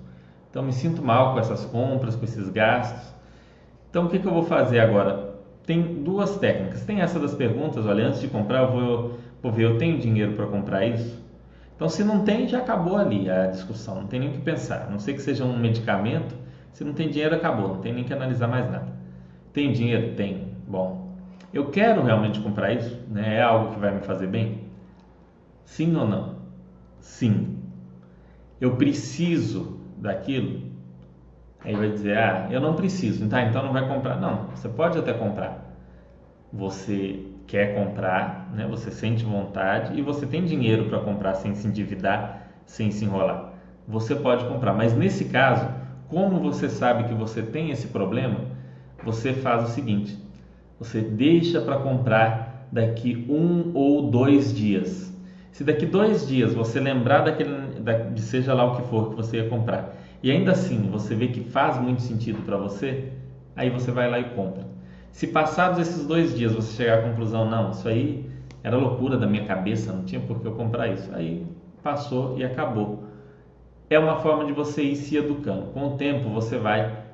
[0.51, 3.15] Então me sinto mal com essas compras, com esses gastos.
[3.89, 5.37] Então o que, que eu vou fazer agora?
[5.65, 6.85] Tem duas técnicas.
[6.85, 10.33] Tem essa das perguntas, olha, antes de comprar eu vou, vou ver, eu tenho dinheiro
[10.33, 11.30] para comprar isso?
[11.81, 14.83] Então se não tem, já acabou ali a discussão, não tem nem o que pensar.
[14.87, 16.35] A não sei que seja um medicamento,
[16.75, 18.93] se não tem dinheiro, acabou, não tem nem que analisar mais nada.
[19.51, 20.15] Tem dinheiro?
[20.15, 20.53] Tem.
[20.69, 21.17] Bom,
[21.55, 23.03] eu quero realmente comprar isso?
[23.09, 23.37] Né?
[23.37, 24.67] É algo que vai me fazer bem?
[25.65, 26.35] Sim ou não?
[27.01, 27.57] Sim.
[28.61, 30.61] Eu preciso daquilo,
[31.65, 34.21] aí vai dizer, ah, eu não preciso, tá, então não vai comprar.
[34.21, 35.75] Não, você pode até comprar.
[36.53, 38.65] Você quer comprar, né?
[38.71, 43.55] Você sente vontade e você tem dinheiro para comprar sem se endividar, sem se enrolar.
[43.89, 45.69] Você pode comprar, mas nesse caso,
[46.07, 48.39] como você sabe que você tem esse problema,
[49.05, 50.17] você faz o seguinte:
[50.79, 55.13] você deixa para comprar daqui um ou dois dias.
[55.51, 57.51] Se daqui dois dias você lembrar daquele,
[58.15, 61.27] de seja lá o que for que você ia comprar, e ainda assim você vê
[61.27, 63.11] que faz muito sentido para você,
[63.57, 64.70] aí você vai lá e compra.
[65.13, 68.25] Se passados esses dois dias você chegar à conclusão, não, isso aí
[68.63, 71.47] era loucura da minha cabeça, não tinha por que eu comprar isso, aí
[71.83, 73.05] passou e acabou.
[73.89, 75.67] É uma forma de você ir se educando.
[75.73, 77.05] Com o tempo você vai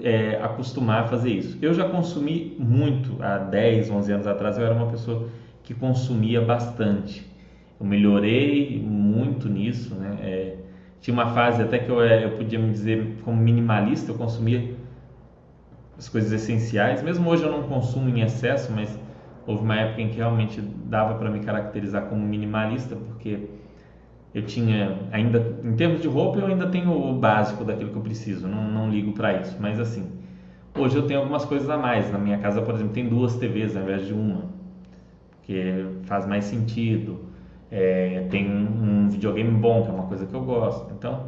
[0.00, 1.58] é, acostumar a fazer isso.
[1.62, 5.28] Eu já consumi muito há 10, 11 anos atrás, eu era uma pessoa
[5.62, 7.30] que consumia bastante.
[7.78, 10.16] Eu melhorei muito nisso, né?
[10.20, 10.56] É,
[11.00, 14.74] tinha uma fase até que eu, é, eu podia me dizer como minimalista, eu consumia
[16.00, 17.02] as coisas essenciais.
[17.02, 18.98] Mesmo hoje eu não consumo em excesso, mas
[19.46, 23.50] houve uma época em que realmente dava para me caracterizar como minimalista, porque
[24.34, 28.02] eu tinha ainda em termos de roupa eu ainda tenho o básico daquilo que eu
[28.02, 29.58] preciso, não, não ligo para isso.
[29.60, 30.10] Mas assim,
[30.74, 32.10] hoje eu tenho algumas coisas a mais.
[32.10, 34.46] Na minha casa, por exemplo, tem duas TVs ao invés de uma,
[35.42, 37.28] que faz mais sentido
[37.70, 40.92] é, tem um, um videogame bom, que é uma coisa que eu gosto.
[40.92, 41.26] Então,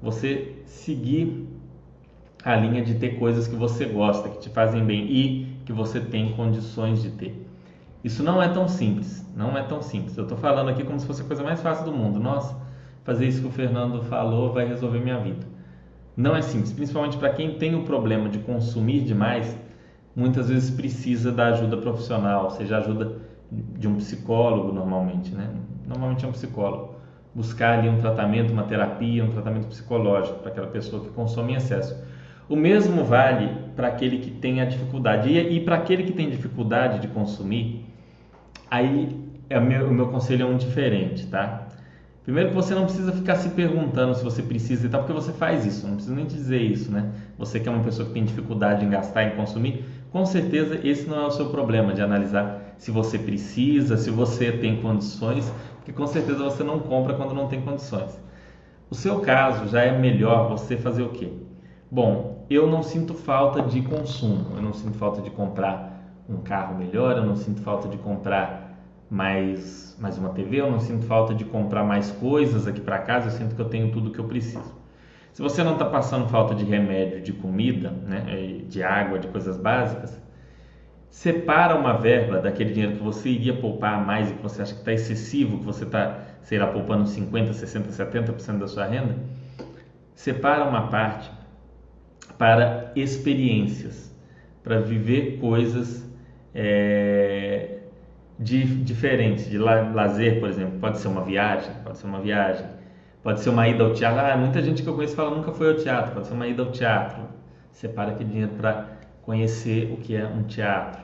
[0.00, 1.43] você seguir
[2.44, 5.98] a linha de ter coisas que você gosta, que te fazem bem e que você
[5.98, 7.48] tem condições de ter.
[8.04, 10.16] Isso não é tão simples, não é tão simples.
[10.18, 12.20] Eu estou falando aqui como se fosse a coisa mais fácil do mundo.
[12.20, 12.54] Nossa,
[13.02, 15.46] fazer isso que o Fernando falou vai resolver minha vida.
[16.14, 19.58] Não é simples, principalmente para quem tem o problema de consumir demais,
[20.14, 23.16] muitas vezes precisa da ajuda profissional, seja ajuda
[23.50, 25.50] de um psicólogo normalmente, né?
[25.86, 26.94] Normalmente é um psicólogo.
[27.34, 31.56] Buscar ali um tratamento, uma terapia, um tratamento psicológico para aquela pessoa que consome em
[31.56, 31.96] excesso.
[32.48, 35.28] O mesmo vale para aquele que tem a dificuldade.
[35.28, 37.84] E, e para aquele que tem dificuldade de consumir,
[38.70, 41.68] aí é meu, o meu conselho é um diferente, tá?
[42.24, 45.30] Primeiro que você não precisa ficar se perguntando se você precisa e tal, porque você
[45.32, 47.10] faz isso, não precisa nem dizer isso, né?
[47.36, 51.06] Você que é uma pessoa que tem dificuldade em gastar, em consumir, com certeza esse
[51.06, 55.92] não é o seu problema de analisar se você precisa, se você tem condições, porque
[55.92, 58.18] com certeza você não compra quando não tem condições.
[58.88, 61.28] O seu caso já é melhor você fazer o quê?
[61.90, 65.94] Bom, eu não sinto falta de consumo, eu não sinto falta de comprar
[66.28, 68.64] um carro melhor, eu não sinto falta de comprar
[69.10, 73.28] mais, mais uma TV, eu não sinto falta de comprar mais coisas aqui para casa,
[73.28, 74.74] eu sinto que eu tenho tudo que eu preciso.
[75.32, 79.56] Se você não está passando falta de remédio, de comida, né, de água, de coisas
[79.56, 80.20] básicas,
[81.10, 84.80] separa uma verba daquele dinheiro que você iria poupar mais e que você acha que
[84.80, 89.16] está excessivo, que você está, sei lá, poupando 50%, 60%, 70% da sua renda,
[90.14, 91.30] separa uma parte
[92.44, 94.14] para experiências,
[94.62, 96.06] para viver coisas
[96.54, 97.78] é,
[98.38, 100.78] de, diferentes, de lazer, por exemplo.
[100.78, 102.66] Pode ser uma viagem, pode ser uma viagem,
[103.22, 104.20] pode ser uma ida ao teatro.
[104.20, 106.62] Ah, muita gente que eu conheço fala nunca foi ao teatro, pode ser uma ida
[106.62, 107.22] ao teatro.
[107.72, 108.88] Separa aquele dinheiro para
[109.22, 111.02] conhecer o que é um teatro.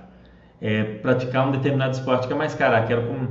[0.61, 2.77] É, praticar um determinado esporte que é mais caro.
[2.77, 3.29] Ah, quero com,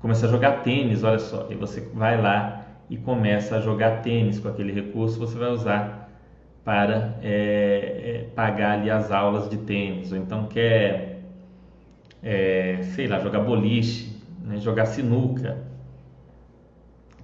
[0.00, 1.46] começar a jogar tênis, olha só.
[1.48, 6.03] E você vai lá e começa a jogar tênis com aquele recurso, você vai usar
[6.64, 7.28] para é,
[8.24, 10.10] é, pagar ali as aulas de tênis.
[10.12, 11.14] Ou então quer
[12.24, 15.58] é, sei lá, jogar boliche, né, jogar sinuca,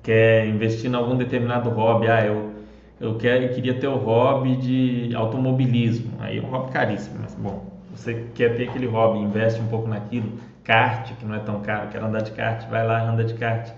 [0.02, 2.52] quer investir em algum determinado hobby, ah, eu,
[3.00, 7.34] eu, quer, eu queria ter o hobby de automobilismo, aí é um hobby caríssimo, mas
[7.34, 10.32] bom, você quer ter aquele hobby, investe um pouco naquilo,
[10.64, 13.72] kart, que não é tão caro, quer andar de kart, vai lá, anda de kart.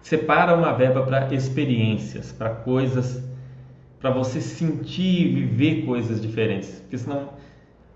[0.00, 3.22] Separa uma verba para experiências, para coisas,
[4.00, 7.30] para você sentir e viver coisas diferentes, porque senão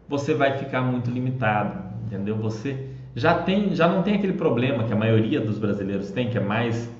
[0.08, 2.36] você vai ficar muito limitado entendeu?
[2.36, 6.36] Você já tem, já não tem aquele problema que a maioria dos brasileiros tem, que
[6.36, 6.90] é mais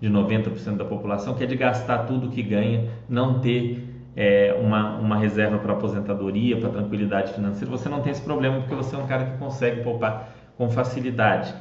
[0.00, 4.98] de 90% da população, que é de gastar tudo que ganha, não ter é, uma,
[4.98, 7.70] uma reserva para aposentadoria, para tranquilidade financeira.
[7.70, 11.54] Você não tem esse problema porque você é um cara que consegue poupar com facilidade.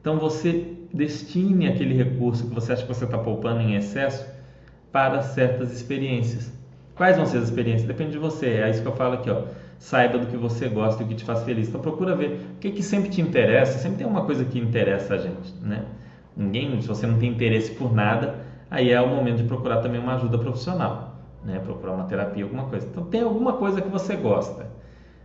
[0.00, 4.26] Então você destine aquele recurso que você acha que você está poupando em excesso
[4.94, 6.52] para certas experiências.
[6.94, 7.88] Quais vão ser as experiências?
[7.88, 8.46] Depende de você.
[8.46, 9.42] É isso que eu falo aqui, ó
[9.84, 11.68] saiba do que você gosta e o que te faz feliz.
[11.68, 13.78] Então procura ver o que, que sempre te interessa.
[13.78, 15.84] Sempre tem uma coisa que interessa a gente, né?
[16.34, 18.36] Ninguém, se você não tem interesse por nada,
[18.70, 21.58] aí é o momento de procurar também uma ajuda profissional, né?
[21.58, 22.86] Procurar uma terapia, alguma coisa.
[22.86, 24.66] Então tem alguma coisa que você gosta.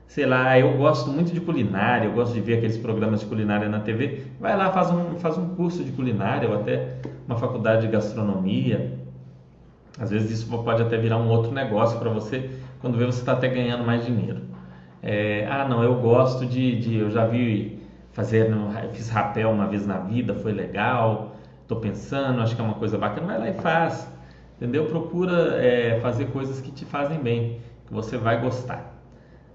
[0.08, 3.70] Sei lá, eu gosto muito de culinária, eu gosto de ver aqueles programas de culinária
[3.70, 4.24] na TV.
[4.40, 8.99] Vai lá, faz um, faz um curso de culinária ou até uma faculdade de gastronomia.
[9.98, 12.50] Às vezes isso pode até virar um outro negócio para você,
[12.82, 14.42] quando vê você está até ganhando mais dinheiro.
[15.02, 17.80] É, ah, não, eu gosto de, de, eu já vi
[18.12, 18.52] fazer,
[18.94, 22.98] fiz rapel uma vez na vida, foi legal, estou pensando, acho que é uma coisa
[22.98, 24.12] bacana, vai lá e faz,
[24.58, 24.86] entendeu?
[24.86, 28.96] Procura é, fazer coisas que te fazem bem, que você vai gostar.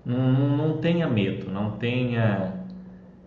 [0.04, 2.54] Não, não, tenha medo, não tenha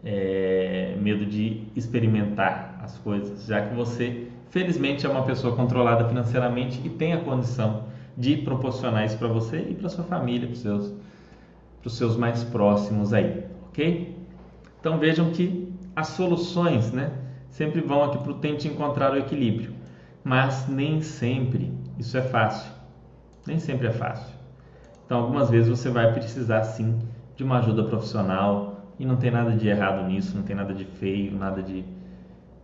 [0.04, 6.82] é, medo de experimentar as coisas, já que você, felizmente, é uma pessoa controlada financeiramente
[6.84, 7.86] e tem a condição
[8.18, 10.94] de proporcionar isso para você e para sua família, para os seus
[11.80, 14.18] para os seus mais próximos aí, ok?
[14.80, 17.12] Então vejam que as soluções, né,
[17.50, 19.74] sempre vão aqui para o tente encontrar o equilíbrio,
[20.24, 22.72] mas nem sempre isso é fácil,
[23.46, 24.36] nem sempre é fácil.
[25.06, 27.00] Então algumas vezes você vai precisar sim
[27.36, 30.86] de uma ajuda profissional e não tem nada de errado nisso, não tem nada de
[30.86, 31.86] feio, nada de,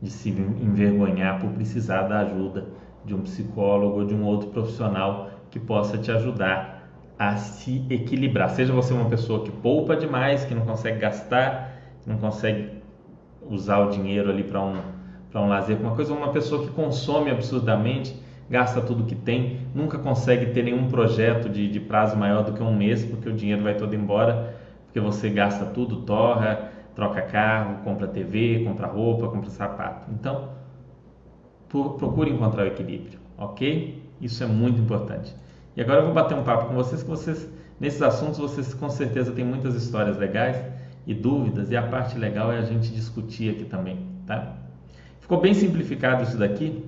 [0.03, 2.65] de se envergonhar por precisar da ajuda
[3.05, 8.49] de um psicólogo ou de um outro profissional que possa te ajudar a se equilibrar.
[8.49, 12.81] Seja você uma pessoa que poupa demais, que não consegue gastar, que não consegue
[13.49, 14.81] usar o dinheiro ali para um,
[15.31, 18.13] para um lazer, uma coisa, ou uma pessoa que consome absurdamente,
[18.49, 22.61] gasta tudo que tem, nunca consegue ter nenhum projeto de, de prazo maior do que
[22.61, 24.53] um mês, porque o dinheiro vai todo embora,
[24.85, 30.11] porque você gasta tudo, torra, troca carro, compra TV, compra roupa, compra sapato.
[30.11, 30.49] Então,
[31.69, 34.01] procure encontrar o equilíbrio, ok?
[34.21, 35.35] Isso é muito importante.
[35.75, 38.89] E agora eu vou bater um papo com vocês que vocês nesses assuntos vocês com
[38.89, 40.63] certeza têm muitas histórias legais
[41.05, 44.53] e dúvidas e a parte legal é a gente discutir aqui também, tá?
[45.19, 46.83] Ficou bem simplificado isso daqui.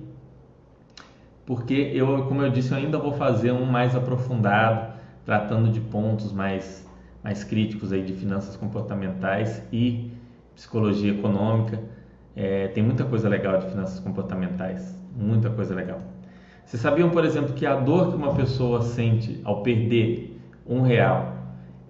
[1.46, 6.32] porque eu, como eu disse, eu ainda vou fazer um mais aprofundado, tratando de pontos
[6.32, 6.86] mais,
[7.26, 10.12] mais críticos aí de finanças comportamentais e
[10.54, 11.82] psicologia econômica.
[12.36, 16.00] É, tem muita coisa legal de finanças comportamentais, muita coisa legal.
[16.64, 21.34] Vocês sabiam, por exemplo, que a dor que uma pessoa sente ao perder um real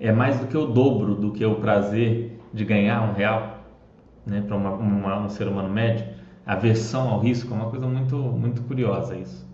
[0.01, 3.59] é mais do que o dobro do que o prazer de ganhar um real,
[4.25, 6.07] né, para um ser humano médio?
[6.46, 9.46] Aversão ao risco é uma coisa muito, muito curiosa isso.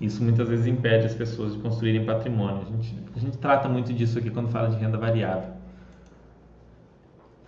[0.00, 2.62] Isso muitas vezes impede as pessoas de construírem patrimônio.
[2.62, 5.54] A gente, a gente trata muito disso aqui quando fala de renda variável.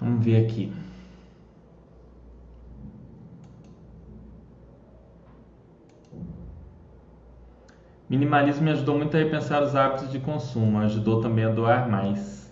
[0.00, 0.72] Vamos ver aqui.
[8.08, 12.50] Minimalismo me ajudou muito a repensar os hábitos de consumo, ajudou também a doar mais.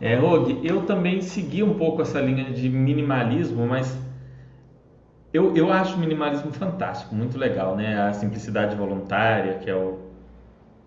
[0.00, 0.18] É,
[0.62, 3.98] eu também segui um pouco essa linha de minimalismo, mas
[5.32, 8.00] eu, eu acho o minimalismo fantástico, muito legal, né?
[8.00, 9.98] A simplicidade voluntária, que é o,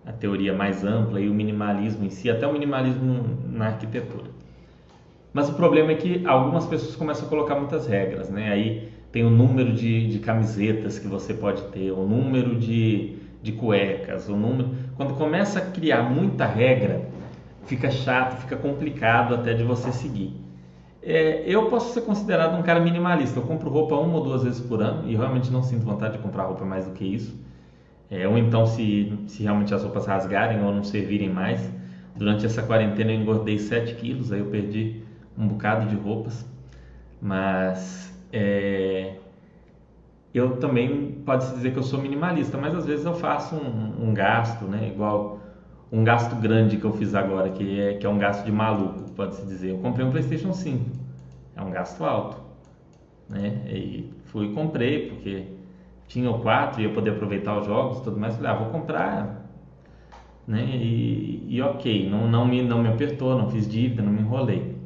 [0.06, 4.32] a teoria mais ampla, e o minimalismo em si, até o minimalismo na arquitetura.
[5.34, 8.52] Mas o problema é que algumas pessoas começam a colocar muitas regras, né?
[8.52, 13.52] Aí tem o número de, de camisetas que você pode ter, o número de, de
[13.54, 14.70] cuecas, o número.
[14.96, 17.02] Quando começa a criar muita regra,
[17.66, 20.34] fica chato, fica complicado até de você seguir.
[21.04, 23.40] É, eu posso ser considerado um cara minimalista.
[23.40, 26.20] Eu compro roupa uma ou duas vezes por ano e realmente não sinto vontade de
[26.20, 27.36] comprar roupa mais do que isso.
[28.10, 31.72] É, ou então, se, se realmente as roupas rasgarem ou não servirem mais.
[32.16, 35.02] Durante essa quarentena eu engordei 7 quilos, aí eu perdi
[35.38, 36.46] um bocado de roupas.
[37.22, 39.16] Mas é,
[40.34, 44.14] eu também pode-se dizer que eu sou minimalista, mas às vezes eu faço um, um
[44.14, 44.88] gasto, né?
[44.88, 45.41] Igual
[45.92, 49.12] um gasto grande que eu fiz agora, que é, que é um gasto de maluco,
[49.12, 49.72] pode-se dizer.
[49.72, 50.90] Eu comprei um PlayStation 5,
[51.56, 52.38] é um gasto alto,
[53.28, 53.62] né?
[53.68, 55.48] E fui e comprei, porque
[56.08, 58.36] tinha o 4 e ia poder aproveitar os jogos e tudo mais.
[58.36, 59.50] Falei, ah, vou comprar,
[60.48, 60.64] né?
[60.64, 64.78] E, e ok, não, não, me, não me apertou, não fiz dívida, não me enrolei.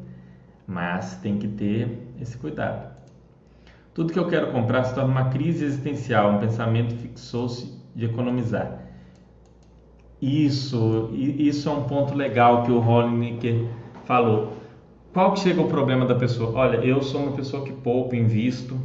[0.67, 2.95] Mas tem que ter esse cuidado.
[3.93, 8.84] Tudo que eu quero comprar se torna uma crise existencial, um pensamento fixou-se de economizar.
[10.25, 13.67] Isso, isso é um ponto legal que o Hollinger
[14.05, 14.53] falou.
[15.13, 16.51] Qual que chega o problema da pessoa?
[16.55, 18.75] Olha, eu sou uma pessoa que poupa, invisto,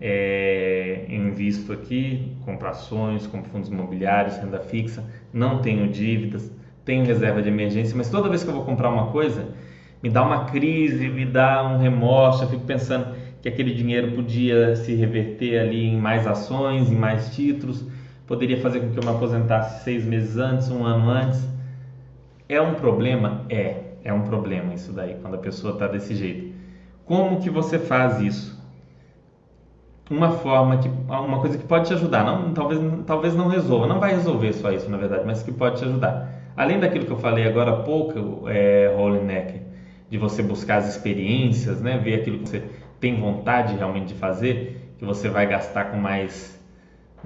[0.00, 6.52] é, invisto aqui, compro ações, compro fundos imobiliários, renda fixa, não tenho dívidas,
[6.84, 9.48] tenho reserva de emergência, mas toda vez que eu vou comprar uma coisa,
[10.00, 14.76] me dá uma crise, me dá um remorso, eu fico pensando que aquele dinheiro podia
[14.76, 17.84] se reverter ali em mais ações, em mais títulos,
[18.28, 21.48] poderia fazer com que eu me aposentasse seis meses antes, um ano antes.
[22.46, 23.46] É um problema?
[23.48, 26.54] É, é um problema isso daí, quando a pessoa está desse jeito.
[27.06, 28.58] Como que você faz isso?
[30.10, 33.98] Uma forma que, uma coisa que pode te ajudar, não, talvez, talvez não resolva, não
[33.98, 36.30] vai resolver só isso na verdade, mas que pode te ajudar.
[36.56, 38.90] Além daquilo que eu falei agora há pouco, é,
[39.24, 39.62] Necker,
[40.10, 42.62] de você buscar as experiências, né, ver aquilo que você
[43.00, 46.57] tem vontade realmente de fazer, que você vai gastar com mais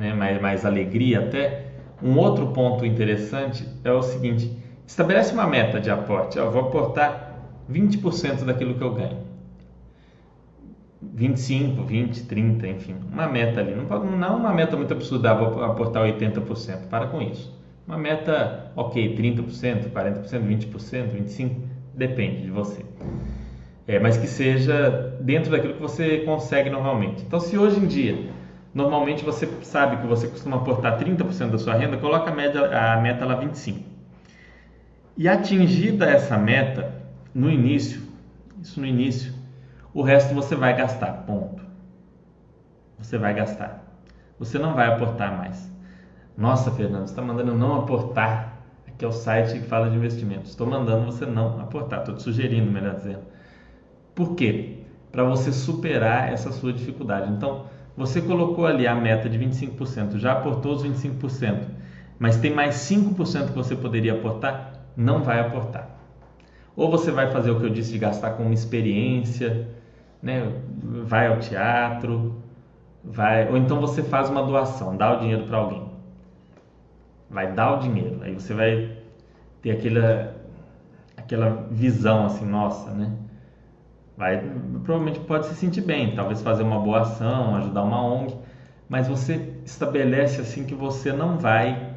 [0.03, 1.67] né, mais, mais alegria até.
[2.03, 4.51] Um outro ponto interessante é o seguinte:
[4.85, 6.37] estabelece uma meta de aporte.
[6.37, 7.39] Eu vou aportar
[7.71, 9.33] 20% daquilo que eu ganho.
[11.15, 13.75] 25, 20, 30, enfim, uma meta ali.
[13.75, 16.89] Não, pode, não é uma meta muito absurda, ah, vou aportar 80%.
[16.89, 17.61] Para com isso.
[17.87, 21.51] Uma meta, ok, 30%, 40%, 20%, 25%,
[21.95, 22.85] depende de você.
[23.87, 27.25] É, mas que seja dentro daquilo que você consegue normalmente.
[27.25, 28.31] Então, se hoje em dia
[28.75, 33.01] Normalmente você sabe que você costuma aportar 30% da sua renda, coloca a, média, a
[33.01, 33.83] meta lá 25%.
[35.17, 36.95] E atingida essa meta,
[37.35, 38.01] no início,
[38.63, 39.35] isso no início,
[39.93, 41.63] o resto você vai gastar, ponto.
[42.99, 43.85] Você vai gastar.
[44.39, 45.71] Você não vai aportar mais.
[46.37, 48.59] Nossa, Fernando, você está mandando não aportar.
[48.87, 50.51] Aqui é o site que fala de investimentos.
[50.51, 52.01] Estou mandando você não aportar.
[52.01, 53.23] Estou te sugerindo, melhor dizendo.
[54.15, 54.79] Por quê?
[55.11, 57.31] Para você superar essa sua dificuldade.
[57.31, 57.67] Então,
[57.97, 61.67] você colocou ali a meta de 25%, já aportou os 25%,
[62.19, 65.89] mas tem mais 5% que você poderia aportar, não vai aportar.
[66.75, 69.69] Ou você vai fazer o que eu disse de gastar com uma experiência,
[70.23, 70.53] né?
[71.05, 72.35] vai ao teatro,
[73.05, 75.83] vai, ou então você faz uma doação, dá o dinheiro para alguém.
[77.29, 78.97] Vai dar o dinheiro, aí você vai
[79.61, 80.35] ter aquela,
[81.17, 83.13] aquela visão assim, nossa, né?
[84.17, 84.39] Vai
[84.85, 88.35] provavelmente pode se sentir bem, talvez fazer uma boa ação, ajudar uma ONG,
[88.89, 91.93] mas você estabelece assim que você não vai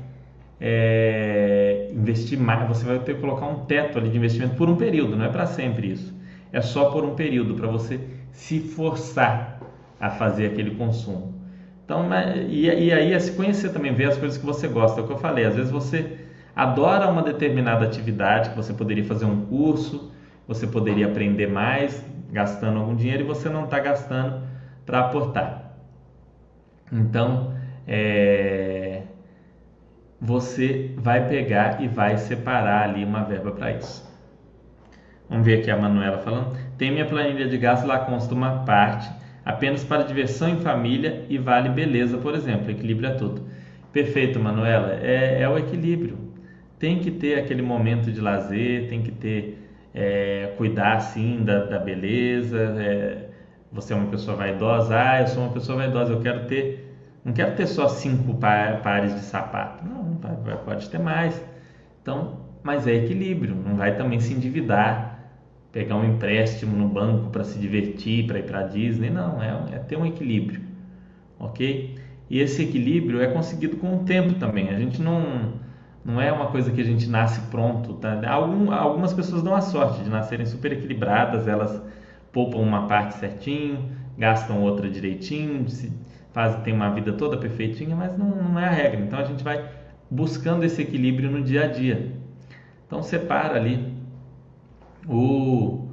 [0.60, 4.76] é, investir mais, você vai ter que colocar um teto ali de investimento por um
[4.76, 6.14] período, não é para sempre isso,
[6.52, 8.00] é só por um período para você
[8.32, 9.60] se forçar
[10.00, 11.34] a fazer aquele consumo.
[11.86, 12.10] Então,
[12.50, 15.00] e, e aí é se conhecer também, ver as coisas que você gosta.
[15.00, 16.18] É o que eu falei, às vezes você
[16.56, 20.12] adora uma determinada atividade que você poderia fazer um curso,
[20.48, 24.44] você poderia aprender mais, gastando algum dinheiro e você não está gastando
[24.86, 25.78] para aportar.
[26.92, 27.54] Então,
[27.88, 29.04] é,
[30.20, 34.06] você vai pegar e vai separar ali uma verba para isso.
[35.30, 36.58] Vamos ver aqui a Manuela falando.
[36.78, 39.10] Tem minha planilha de gastos, lá consta uma parte
[39.44, 42.72] apenas para diversão em família e vale beleza, por exemplo.
[42.72, 43.44] Equilíbrio é tudo.
[43.92, 45.00] Perfeito, Manuela.
[45.02, 46.18] É, é o equilíbrio.
[46.78, 49.65] Tem que ter aquele momento de lazer, tem que ter
[49.96, 52.60] é, cuidar sim da, da beleza.
[52.80, 53.30] É,
[53.72, 57.34] você é uma pessoa vaidosa, ah, eu sou uma pessoa vaidosa, eu quero ter, não
[57.34, 60.16] quero ter só cinco pares de sapato, não,
[60.64, 61.42] pode ter mais.
[62.02, 65.16] Então, mas é equilíbrio, não vai também se endividar
[65.76, 69.80] pegar um empréstimo no banco para se divertir, para ir para Disney, não, é, é,
[69.80, 70.62] ter um equilíbrio,
[71.38, 71.96] ok?
[72.30, 74.70] E esse equilíbrio é conseguido com o tempo também.
[74.70, 75.60] A gente não
[76.06, 78.22] não é uma coisa que a gente nasce pronto, tá?
[78.30, 81.82] Algum, algumas pessoas dão a sorte de nascerem super equilibradas, elas
[82.32, 85.66] poupam uma parte certinho, gastam outra direitinho,
[86.32, 89.00] fazem tem uma vida toda perfeitinha, mas não, não é a regra.
[89.00, 89.68] Então a gente vai
[90.10, 92.12] buscando esse equilíbrio no dia a dia.
[92.86, 93.96] Então separa ali
[95.08, 95.88] o,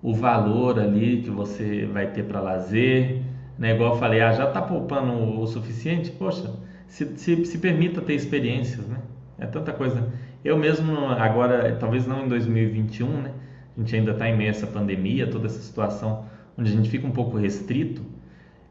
[0.00, 3.22] o valor ali que você vai ter para lazer,
[3.58, 3.74] né?
[3.74, 6.12] Igual eu falei, ah, já está poupando o suficiente?
[6.12, 6.54] Poxa,
[6.86, 8.98] se, se, se permita ter experiências, né?
[9.38, 10.12] É tanta coisa.
[10.44, 13.32] Eu mesmo, agora, talvez não em 2021, né?
[13.76, 16.24] A gente ainda está em meio a essa pandemia, toda essa situação
[16.58, 18.02] onde a gente fica um pouco restrito,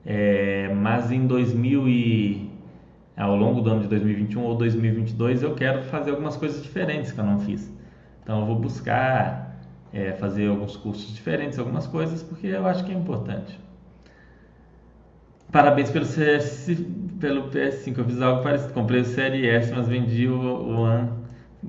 [0.05, 2.51] é, mas em 2000 e
[3.15, 7.19] ao longo do ano de 2021 ou 2022 eu quero fazer algumas coisas diferentes que
[7.19, 7.73] eu não fiz.
[8.21, 9.57] Então eu vou buscar
[9.93, 13.57] é, fazer alguns cursos diferentes, algumas coisas, porque eu acho que é importante.
[15.49, 16.69] Parabéns pelo, CS,
[17.19, 21.09] pelo PS5, eu fiz algo parecido, comprei o Série S, mas vendi o, o One,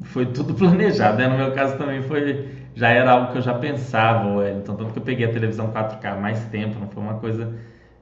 [0.03, 1.28] foi tudo planejado, né?
[1.28, 4.99] no meu caso também foi, já era algo que eu já pensava, então tanto que
[4.99, 7.53] eu peguei a televisão 4K mais tempo, não foi uma coisa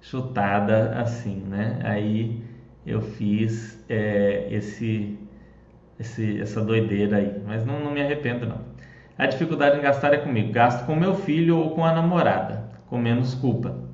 [0.00, 1.78] chutada assim, né?
[1.82, 2.42] Aí
[2.86, 5.18] eu fiz é, esse,
[5.98, 8.60] esse, essa doideira aí, mas não, não me arrependo não.
[9.18, 10.52] A dificuldade em gastar é comigo.
[10.52, 13.85] Gasto com meu filho ou com a namorada, com menos culpa.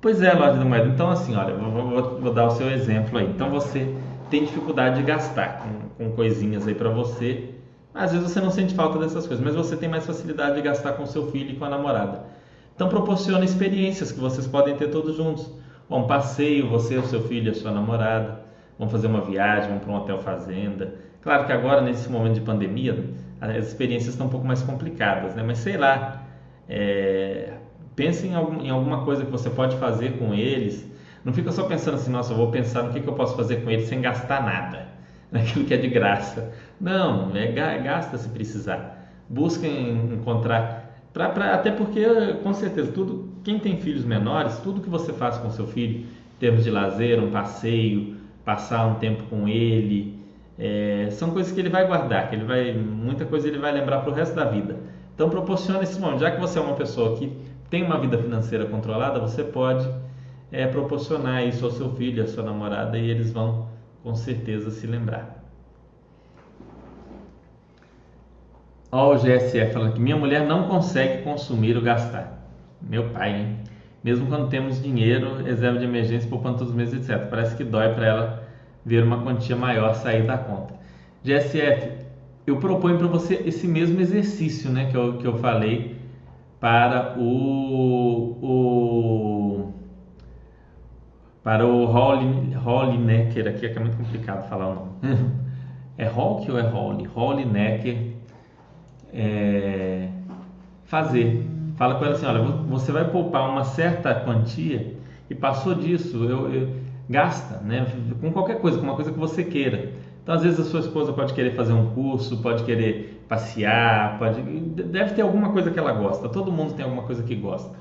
[0.00, 0.88] Pois é, loja da moeda.
[0.88, 3.26] Então, assim, olha, vou, vou, vou, dar o seu exemplo aí.
[3.26, 3.94] Então, você
[4.30, 7.50] tem dificuldade de gastar com, com coisinhas aí para você.
[7.92, 10.92] Às vezes você não sente falta dessas coisas, mas você tem mais facilidade de gastar
[10.92, 12.22] com seu filho e com a namorada.
[12.74, 15.52] Então, proporciona experiências que vocês podem ter todos juntos.
[15.90, 18.40] Um passeio, você, o seu filho e a sua namorada.
[18.78, 20.94] Vão fazer uma viagem, vão para um hotel fazenda.
[21.20, 23.04] Claro que agora, nesse momento de pandemia,
[23.38, 25.42] as experiências estão um pouco mais complicadas, né?
[25.42, 26.22] Mas sei lá,
[26.66, 27.52] é,
[28.00, 30.90] pense em, algum, em, alguma coisa que você pode fazer com eles.
[31.22, 33.56] Não fica só pensando assim, nossa, eu vou pensar no que, que eu posso fazer
[33.56, 34.88] com eles sem gastar nada,
[35.30, 36.50] naquilo que é de graça.
[36.80, 39.12] Não, é, gasta se precisar.
[39.28, 42.02] Busquem encontrar, pra, pra, até porque,
[42.42, 46.40] com certeza, tudo, quem tem filhos menores, tudo que você faz com seu filho, em
[46.40, 50.18] termos de lazer, um passeio, passar um tempo com ele,
[50.58, 54.00] é, são coisas que ele vai guardar, que ele vai muita coisa ele vai lembrar
[54.00, 54.76] para o resto da vida.
[55.14, 56.20] Então proporciona esse momento.
[56.20, 57.30] Já que você é uma pessoa que
[57.70, 59.88] tem uma vida financeira controlada, você pode
[60.50, 63.68] é, proporcionar isso ao seu filho, à sua namorada e eles vão
[64.02, 65.40] com certeza se lembrar.
[68.90, 72.44] Ó, o GSF falando que minha mulher não consegue consumir ou gastar.
[72.82, 73.56] Meu pai, hein?
[74.02, 77.28] Mesmo quando temos dinheiro, reserva de emergência, poupando todos os meses, etc.
[77.28, 78.42] Parece que dói para ela
[78.84, 80.74] ver uma quantia maior sair da conta.
[81.22, 82.06] GSF,
[82.46, 85.99] eu proponho para você esse mesmo exercício né, que, eu, que eu falei
[86.60, 89.72] para o, o
[91.42, 94.90] para o Holly, Holly Necker aqui, é que é muito complicado falar o nome.
[95.96, 97.06] é Holk ou é Holly?
[97.06, 98.12] Holly Necker
[99.12, 100.08] é,
[100.84, 101.46] fazer.
[101.76, 104.94] Fala com ela assim, olha, você vai poupar uma certa quantia
[105.30, 106.68] e passou disso, eu, eu
[107.08, 107.86] gasta, né?
[108.20, 109.92] Com qualquer coisa, com uma coisa que você queira.
[110.22, 114.42] Então, às vezes a sua esposa pode querer fazer um curso, pode querer passear, pode
[114.42, 116.28] deve ter alguma coisa que ela gosta.
[116.28, 117.78] Todo mundo tem alguma coisa que gosta.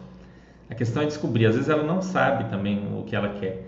[0.69, 1.47] A questão é descobrir.
[1.47, 3.67] Às vezes ela não sabe também o que ela quer.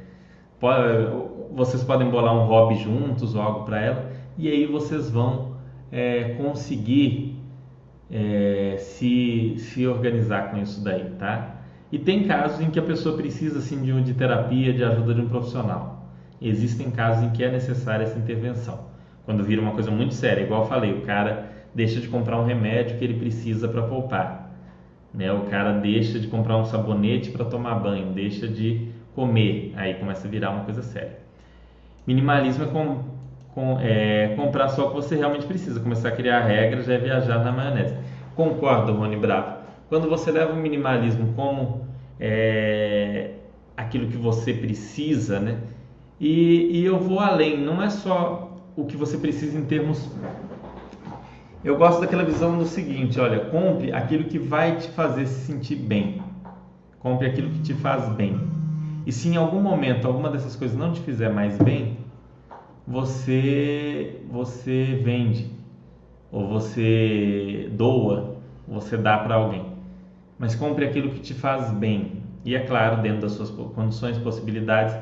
[1.51, 5.55] vocês podem bolar um hobby juntos ou algo para ela e aí vocês vão
[5.91, 7.36] é, conseguir
[8.11, 11.55] é, se, se organizar com isso daí, tá?
[11.91, 15.21] E tem casos em que a pessoa precisa assim, de, de terapia, de ajuda de
[15.21, 16.05] um profissional.
[16.39, 18.91] existem casos em que é necessária essa intervenção.
[19.25, 22.45] Quando vira uma coisa muito séria, igual eu falei, o cara deixa de comprar um
[22.45, 24.51] remédio que ele precisa para poupar.
[25.13, 25.32] Né?
[25.32, 30.28] O cara deixa de comprar um sabonete para tomar banho, deixa de comer, aí começa
[30.28, 31.19] a virar uma coisa séria.
[32.07, 33.03] Minimalismo é, com,
[33.53, 37.43] com, é comprar só o que você realmente precisa, começar a criar regras é viajar
[37.43, 37.95] na maionese.
[38.36, 39.61] Concordo, Rony Bravo.
[39.89, 41.86] Quando você leva o minimalismo como
[42.19, 43.32] é,
[43.76, 45.57] aquilo que você precisa, né?
[46.19, 50.09] E, e eu vou além, não é só o que você precisa em termos.
[51.64, 55.76] Eu gosto daquela visão do seguinte: olha, compre aquilo que vai te fazer se sentir
[55.76, 56.22] bem.
[56.99, 58.39] Compre aquilo que te faz bem.
[59.05, 61.97] E se em algum momento alguma dessas coisas não te fizer mais bem,
[62.88, 65.51] você você vende
[66.32, 68.38] ou você doa,
[68.68, 69.66] você dá para alguém.
[70.39, 72.24] Mas compre aquilo que te faz bem.
[72.43, 74.95] E é claro, dentro das suas condições, possibilidades,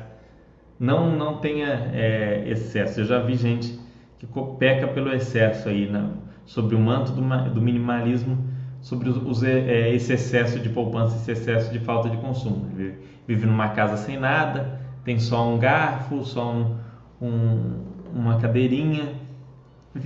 [0.78, 3.00] não não tenha é, excesso.
[3.00, 3.80] Eu já vi gente
[4.18, 4.26] que
[4.58, 6.10] peca pelo excesso aí na,
[6.44, 8.38] sobre o manto do, do minimalismo,
[8.80, 12.66] sobre os, os, é, esse excesso de poupança, esse excesso de falta de consumo.
[12.74, 16.76] Vive, vive numa casa sem nada, tem só um garfo, só um,
[17.20, 17.84] um,
[18.14, 19.14] uma cadeirinha,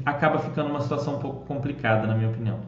[0.04, 2.58] acaba ficando uma situação um pouco complicada, na minha opinião.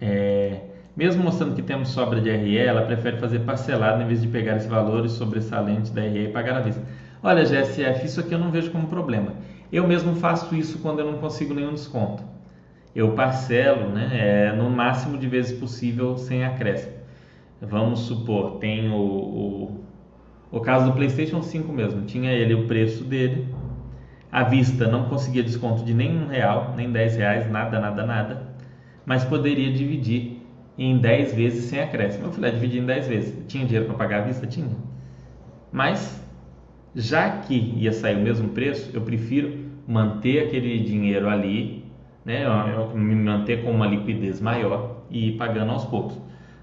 [0.00, 0.60] É,
[0.96, 4.56] mesmo mostrando que temos sobra de RE, ela prefere fazer parcelado em vez de pegar
[4.56, 6.82] esse valor sobressalente da RE e pagar à vista.
[7.26, 9.32] Olha, GSF, isso aqui eu não vejo como problema.
[9.72, 12.22] Eu mesmo faço isso quando eu não consigo nenhum desconto.
[12.94, 16.94] Eu parcelo né, é, no máximo de vezes possível sem acréscimo.
[17.60, 19.80] Vamos supor, tem o, o,
[20.52, 22.02] o caso do PlayStation 5 mesmo.
[22.02, 23.52] Tinha ele o preço dele,
[24.30, 28.54] à vista não conseguia desconto de nem um real, nem dez reais, nada, nada, nada,
[29.04, 30.46] mas poderia dividir
[30.78, 32.26] em 10 vezes sem acréscimo.
[32.26, 33.34] Eu falei, ah, dividir em 10 vezes.
[33.48, 34.46] Tinha dinheiro para pagar à vista?
[34.46, 34.68] Tinha.
[35.72, 36.24] Mas,
[36.96, 41.84] já que ia sair o mesmo preço, eu prefiro manter aquele dinheiro ali,
[42.24, 42.44] né,
[42.94, 46.18] me manter com uma liquidez maior e ir pagando aos poucos.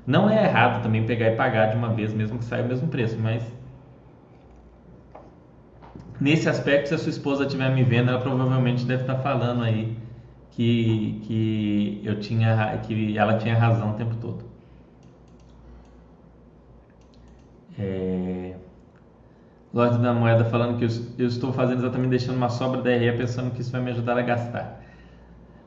[0.05, 2.87] Não é errado também pegar e pagar de uma vez, mesmo que saia o mesmo
[2.87, 3.43] preço, mas
[6.19, 9.95] nesse aspecto, se a sua esposa estiver me vendo, ela provavelmente deve estar falando aí
[10.51, 14.52] que, que eu tinha que ela tinha razão o tempo todo.
[19.73, 20.85] Lorde da Moeda falando que
[21.17, 24.19] eu, estou fazendo exatamente deixando uma sobra da RE pensando que isso vai me ajudar
[24.19, 24.83] a gastar.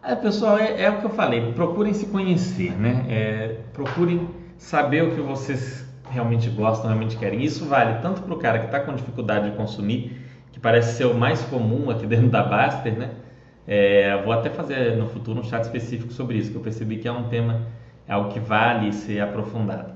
[0.01, 3.05] É, pessoal, é, é, o que eu falei, procurem se conhecer, né?
[3.09, 7.43] É, procurem saber o que vocês realmente gostam, realmente querem.
[7.43, 11.07] Isso vale tanto para o cara que está com dificuldade de consumir, que parece ser
[11.07, 13.11] o mais comum aqui dentro da Baster, né?
[13.67, 17.09] É, vou até fazer no futuro um chat específico sobre isso, que eu percebi que
[17.09, 17.63] é um tema,
[18.07, 19.93] é algo que vale ser aprofundado.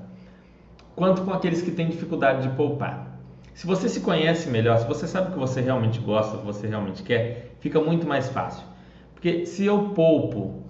[0.93, 3.10] Quanto com aqueles que têm dificuldade de poupar.
[3.53, 6.45] Se você se conhece melhor, se você sabe o que você realmente gosta, o que
[6.45, 8.65] você realmente quer, fica muito mais fácil.
[9.13, 10.61] Porque se eu poupo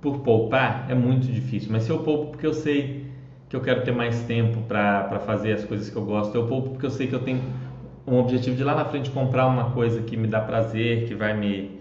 [0.00, 3.06] por poupar, é muito difícil, mas se eu poupo porque eu sei
[3.48, 6.70] que eu quero ter mais tempo para fazer as coisas que eu gosto, eu poupo
[6.70, 7.42] porque eu sei que eu tenho
[8.06, 11.34] um objetivo de lá na frente comprar uma coisa que me dá prazer, que vai
[11.34, 11.76] me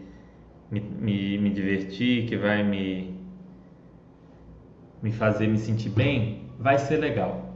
[0.72, 3.14] me, me, me divertir, que vai me,
[5.02, 7.54] me fazer me sentir bem, vai ser legal,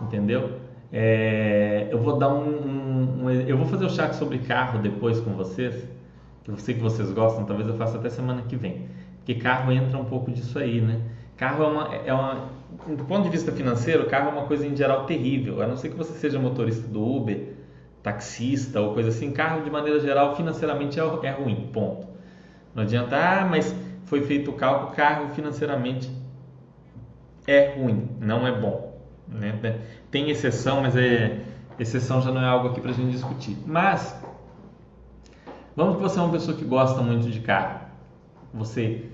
[0.00, 0.55] entendeu?
[0.92, 4.78] É, eu vou dar um, um, um, eu vou fazer o um chat sobre carro
[4.78, 5.74] depois com vocês,
[6.44, 8.86] que eu sei que vocês gostam, talvez eu faça até semana que vem,
[9.18, 11.00] porque carro entra um pouco disso aí, né?
[11.36, 12.48] Carro é uma, é uma
[12.86, 15.90] do ponto de vista financeiro, carro é uma coisa em geral terrível, a não ser
[15.90, 17.54] que você seja motorista do Uber,
[18.02, 22.06] taxista ou coisa assim, carro de maneira geral financeiramente é, é ruim, ponto.
[22.74, 23.74] Não adianta, ah, mas
[24.04, 26.10] foi feito o cálculo, carro financeiramente
[27.46, 28.85] é ruim, não é bom.
[29.28, 29.80] Né?
[30.10, 31.40] Tem exceção, mas é,
[31.78, 33.56] exceção já não é algo aqui para a gente discutir.
[33.66, 34.18] Mas,
[35.74, 37.80] vamos que você é uma pessoa que gosta muito de carro.
[38.54, 39.04] Você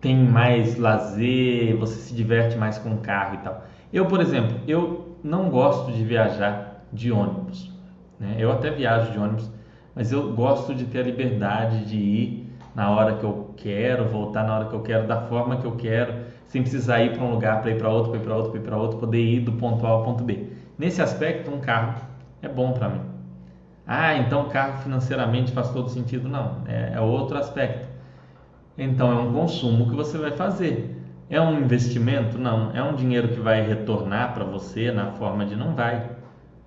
[0.00, 3.64] tem mais lazer, você se diverte mais com o carro e tal.
[3.92, 7.72] Eu, por exemplo, eu não gosto de viajar de ônibus.
[8.20, 8.36] Né?
[8.38, 9.50] Eu até viajo de ônibus,
[9.94, 14.44] mas eu gosto de ter a liberdade de ir na hora que eu quero, voltar
[14.44, 17.32] na hora que eu quero, da forma que eu quero, sem precisar ir para um
[17.32, 19.40] lugar para ir para outro, para ir para outro, para ir para outro, poder ir
[19.40, 20.48] do ponto A ao ponto B.
[20.78, 22.00] Nesse aspecto, um carro
[22.42, 23.00] é bom para mim.
[23.86, 26.28] Ah, então o carro financeiramente faz todo sentido?
[26.28, 27.86] Não, é, é outro aspecto.
[28.76, 30.96] Então é um consumo que você vai fazer.
[31.28, 32.38] É um investimento?
[32.38, 32.70] Não.
[32.74, 36.10] É um dinheiro que vai retornar para você na forma de não vai.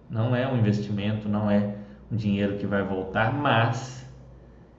[0.10, 1.76] Não é um investimento, não é
[2.12, 4.06] um dinheiro que vai voltar, mas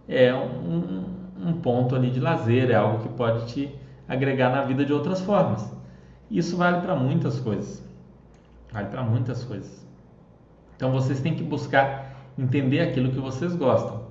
[0.09, 1.05] é um,
[1.39, 3.71] um ponto ali de lazer, é algo que pode te
[4.09, 5.71] agregar na vida de outras formas.
[6.31, 7.85] Isso vale para muitas coisas.
[8.73, 9.87] Vale para muitas coisas.
[10.77, 14.09] Então vocês têm que buscar entender aquilo que vocês gostam.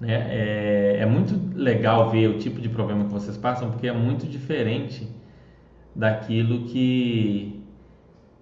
[0.00, 0.14] Né?
[0.28, 4.26] É, é muito legal ver o tipo de problema que vocês passam, porque é muito
[4.26, 5.08] diferente
[5.94, 7.64] daquilo que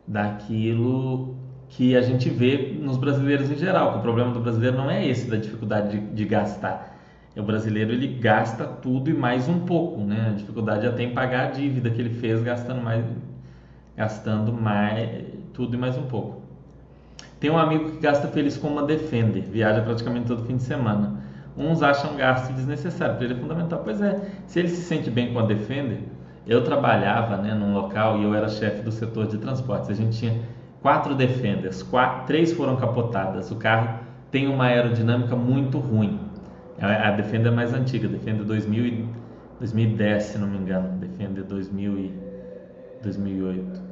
[0.06, 1.34] daquilo
[1.68, 3.98] que a gente vê nos brasileiros em geral.
[3.98, 6.93] O problema do brasileiro não é esse da dificuldade de, de gastar.
[7.36, 10.28] É o brasileiro ele gasta tudo e mais um pouco, né?
[10.30, 13.04] A dificuldade até em pagar a dívida que ele fez gastando mais,
[13.96, 16.42] gastando mais tudo e mais um pouco.
[17.40, 21.22] Tem um amigo que gasta feliz com uma Defender, viaja praticamente todo fim de semana.
[21.56, 23.80] Uns acham gasto desnecessário, para ele é fundamental.
[23.84, 26.00] Pois é, se ele se sente bem com a Defender,
[26.46, 29.90] eu trabalhava né, num local e eu era chefe do setor de transportes.
[29.90, 30.40] A gente tinha
[30.80, 33.50] quatro Defenders, quatro, três foram capotadas.
[33.50, 36.23] O carro tem uma aerodinâmica muito ruim.
[36.80, 39.08] A, Defender é mais antiga, Defender 2000 e,
[39.60, 40.98] 2010, se não me engano.
[40.98, 42.14] Defender 2000 e
[43.02, 43.82] 2008.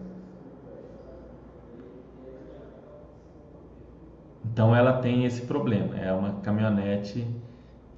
[4.44, 5.96] Então ela tem esse problema.
[5.96, 7.26] É uma caminhonete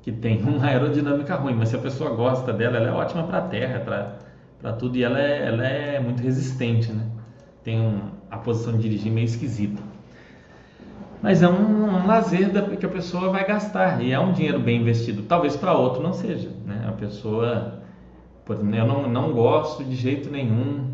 [0.02, 3.40] que tem uma aerodinâmica ruim, mas se a pessoa gosta dela, ela é ótima para
[3.42, 3.80] terra,
[4.60, 7.06] para tudo, e ela é, ela é muito resistente, né?
[7.62, 9.82] Tem um, a posição de dirigir meio esquisita.
[11.24, 14.60] Mas é um, um lazer da, que a pessoa vai gastar, e é um dinheiro
[14.60, 15.22] bem investido.
[15.22, 16.84] Talvez para outro não seja, né?
[16.86, 17.80] A pessoa,
[18.44, 20.84] por exemplo, eu não, não gosto de jeito nenhum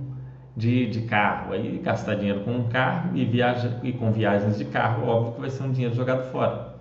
[0.56, 1.52] de, de carro.
[1.52, 5.40] Aí gastar dinheiro com um carro e, viaja, e com viagens de carro, óbvio que
[5.40, 6.76] vai ser um dinheiro jogado fora.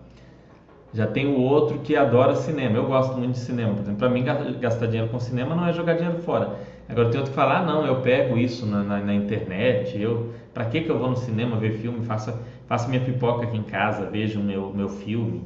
[0.94, 2.78] Já tem o outro que adora cinema.
[2.78, 3.74] Eu gosto muito de cinema.
[3.74, 4.24] Por exemplo, para mim,
[4.60, 6.52] gastar dinheiro com cinema não é jogar dinheiro fora.
[6.90, 10.02] Agora tem outro que fala, ah, não, eu pego isso na, na, na internet.
[10.02, 12.04] Eu, para que que eu vou no cinema ver filme?
[12.04, 12.34] Faço,
[12.68, 15.44] faço minha pipoca aqui em casa, vejo meu meu filme.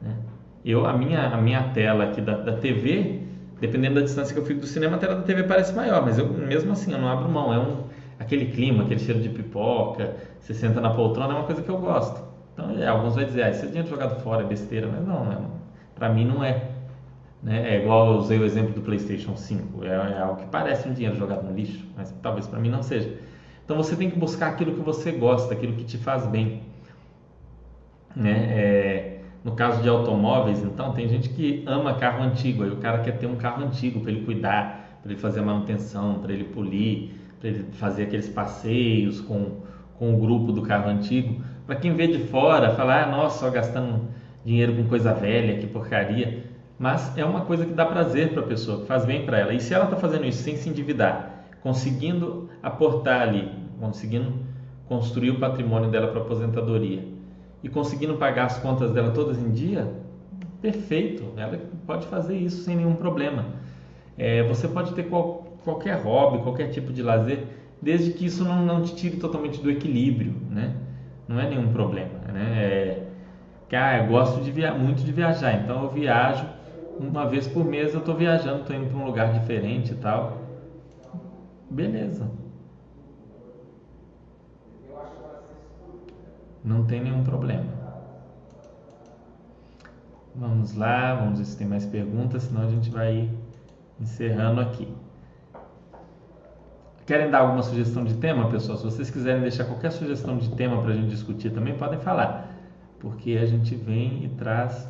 [0.00, 0.16] Né?
[0.64, 3.28] Eu a minha a minha tela aqui da, da TV
[3.60, 6.18] dependendo da distância que eu fico do cinema, a tela da TV parece maior, mas
[6.18, 7.52] eu mesmo assim eu não abro mão.
[7.52, 7.84] É um
[8.18, 11.78] aquele clima, aquele cheiro de pipoca, você senta na poltrona, é uma coisa que eu
[11.78, 12.20] gosto.
[12.52, 15.30] Então, é, alguns vão dizer, ah, esse é dinheiro jogado fora, é besteira, mas não,
[15.30, 15.38] é,
[15.94, 16.70] para mim não é.
[17.42, 17.76] Né?
[17.76, 20.92] É igual eu usei o exemplo do PlayStation 5, é, é algo que parece um
[20.92, 23.12] dinheiro jogado no lixo, mas talvez para mim não seja.
[23.64, 26.62] Então você tem que buscar aquilo que você gosta, aquilo que te faz bem.
[28.16, 28.46] Né?
[28.50, 32.98] É, no caso de automóveis, então, tem gente que ama carro antigo, aí o cara
[32.98, 36.44] quer ter um carro antigo para ele cuidar, para ele fazer a manutenção, para ele
[36.44, 39.62] polir, para ele fazer aqueles passeios com,
[39.96, 41.40] com o grupo do carro antigo.
[41.66, 44.08] Para quem vê de fora, falar, ah, nossa, só gastando
[44.44, 46.44] dinheiro com coisa velha, que porcaria.
[46.78, 49.52] Mas é uma coisa que dá prazer para a pessoa, que faz bem para ela.
[49.52, 53.50] E se ela está fazendo isso sem se endividar, conseguindo aportar ali,
[53.80, 54.32] conseguindo
[54.86, 57.04] construir o patrimônio dela para aposentadoria,
[57.62, 59.92] e conseguindo pagar as contas dela todas em dia,
[60.62, 63.46] perfeito, ela pode fazer isso sem nenhum problema.
[64.16, 67.44] É, você pode ter qual, qualquer hobby, qualquer tipo de lazer,
[67.82, 70.74] desde que isso não, não te tire totalmente do equilíbrio, né?
[71.26, 72.64] Não é nenhum problema, né?
[72.64, 73.02] É,
[73.68, 76.46] que, ah, eu gosto de via muito de viajar, então eu viajo
[76.98, 80.38] uma vez por mês, eu estou viajando, estou indo para um lugar diferente e tal.
[81.70, 82.28] Beleza,
[86.64, 87.66] não tem nenhum problema.
[90.34, 93.28] Vamos lá, vamos ver se tem mais perguntas, senão a gente vai
[94.00, 94.88] encerrando aqui.
[97.06, 98.76] Querem dar alguma sugestão de tema, pessoal?
[98.76, 102.54] Se vocês quiserem deixar qualquer sugestão de tema para a gente discutir também, podem falar,
[103.00, 104.86] porque a gente vem e traz.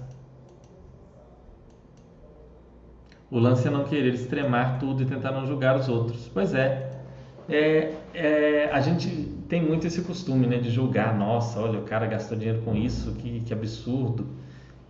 [3.31, 6.31] O lance é não querer extremar tudo e tentar não julgar os outros.
[6.33, 6.91] Pois é,
[7.47, 9.09] é, é, a gente
[9.49, 13.13] tem muito esse costume né, de julgar, nossa, olha, o cara gastou dinheiro com isso,
[13.17, 14.27] que, que absurdo.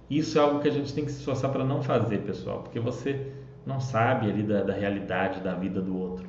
[0.09, 2.79] Isso é algo que a gente tem que se esforçar para não fazer, pessoal, porque
[2.79, 3.33] você
[3.67, 6.27] não sabe ali da, da, realidade da vida do outro.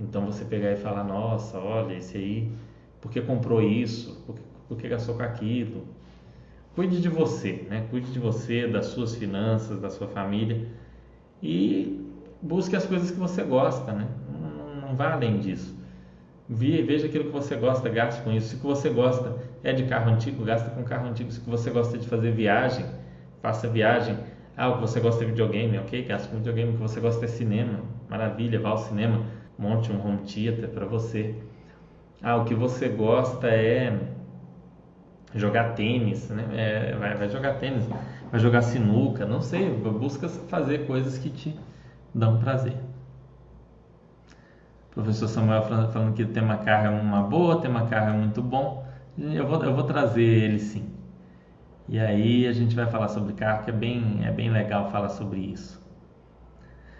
[0.00, 2.50] Então você pegar e falar, nossa, olha, esse aí,
[3.00, 4.22] por que comprou isso?
[4.26, 5.84] Por que, por que gastou com aquilo?
[6.74, 7.86] Cuide de você, né?
[7.90, 10.66] Cuide de você, das suas finanças, da sua família
[11.44, 14.08] e busque as coisas que você gosta, né?
[14.80, 15.76] não vá além disso.
[16.48, 18.48] Veja aquilo que você gosta, gaste com isso.
[18.48, 21.30] Se que você gosta é de carro antigo, gasta com carro antigo.
[21.30, 22.86] Se que você gosta de fazer viagem,
[23.42, 24.16] faça viagem.
[24.56, 26.02] Ah, o que você gosta é videogame, ok?
[26.04, 26.70] Gaste com videogame.
[26.70, 29.24] O que você gosta é cinema, maravilha, vá ao cinema.
[29.58, 31.34] Monte um home theater para você.
[32.22, 33.98] Ah, o que você gosta é
[35.34, 36.44] jogar tênis, né?
[36.52, 37.86] É, vai, vai jogar tênis,
[38.30, 39.70] vai jogar sinuca, não sei.
[39.70, 41.58] Busca fazer coisas que te
[42.14, 42.76] dão prazer
[44.94, 48.40] professor Samuel falando que o tema carro é uma boa, o tema carro é muito
[48.40, 48.86] bom.
[49.18, 50.88] Eu vou, eu vou trazer ele sim.
[51.88, 55.10] E aí a gente vai falar sobre carro, que é bem, é bem legal falar
[55.10, 55.82] sobre isso.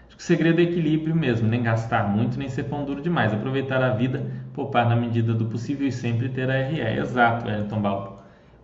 [0.07, 3.33] Acho que o segredo é equilíbrio mesmo, nem gastar muito, nem ser pão duro demais.
[3.33, 6.79] Aproveitar a vida, poupar na medida do possível e sempre ter a RE.
[6.99, 8.14] Exato, Elton Balbo.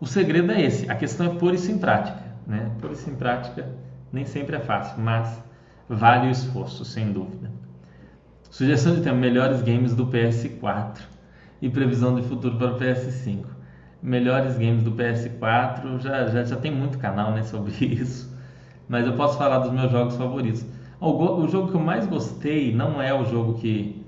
[0.01, 2.19] O segredo é esse, a questão é pôr isso em prática.
[2.47, 2.71] Né?
[2.81, 3.69] Pôr isso em prática
[4.11, 5.41] nem sempre é fácil, mas
[5.87, 7.51] vale o esforço, sem dúvida.
[8.49, 11.01] Sugestão de tema: melhores games do PS4
[11.61, 13.45] e previsão de futuro para o PS5.
[14.01, 18.35] Melhores games do PS4, já, já, já tem muito canal né, sobre isso,
[18.89, 20.65] mas eu posso falar dos meus jogos favoritos.
[20.99, 24.03] O, o jogo que eu mais gostei não é o jogo que,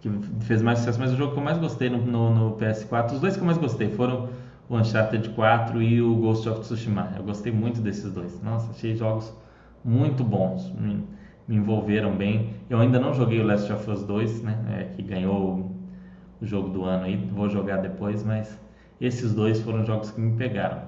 [0.00, 0.08] que
[0.42, 3.20] fez mais sucesso, mas o jogo que eu mais gostei no, no, no PS4, os
[3.20, 4.28] dois que eu mais gostei foram
[4.68, 7.12] o Uncharted 4 e o Ghost of Tsushima.
[7.16, 8.42] Eu gostei muito desses dois.
[8.42, 9.32] Nossa, achei jogos
[9.84, 11.04] muito bons, me,
[11.46, 12.54] me envolveram bem.
[12.68, 15.70] Eu ainda não joguei o Last of Us 2, né, é, que ganhou
[16.40, 18.58] o jogo do ano aí, vou jogar depois, mas
[19.00, 20.82] esses dois foram jogos que me pegaram.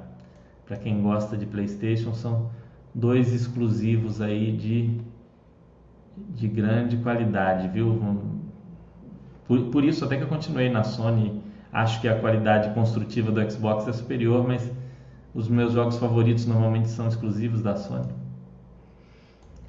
[0.66, 2.51] Para quem gosta de PlayStation, são
[2.95, 5.01] dois exclusivos aí de,
[6.35, 7.99] de grande qualidade, viu?
[9.47, 11.41] Por, por isso até que eu continuei na Sony
[11.79, 14.68] Acho que a qualidade construtiva do Xbox é superior, mas
[15.33, 18.12] os meus jogos favoritos normalmente são exclusivos da Sony.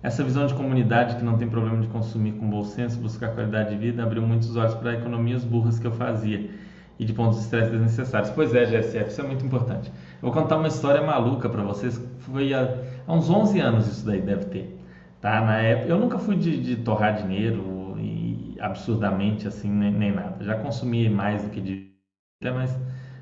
[0.01, 3.69] Essa visão de comunidade que não tem problema de consumir com bom senso, buscar qualidade
[3.69, 6.49] de vida, abriu muitos olhos para economias burras que eu fazia
[6.97, 8.31] e de pontos de estresse desnecessários.
[8.31, 9.91] Pois é, GSF, isso é muito importante.
[10.19, 12.03] Eu vou contar uma história maluca para vocês.
[12.21, 14.79] Foi há, há, uns 11 anos isso daí deve ter.
[15.21, 15.41] Tá?
[15.41, 20.43] Na época, eu nunca fui de, de torrar dinheiro e absurdamente assim nem, nem nada.
[20.43, 21.98] Já consumi mais do que de
[22.41, 22.73] mas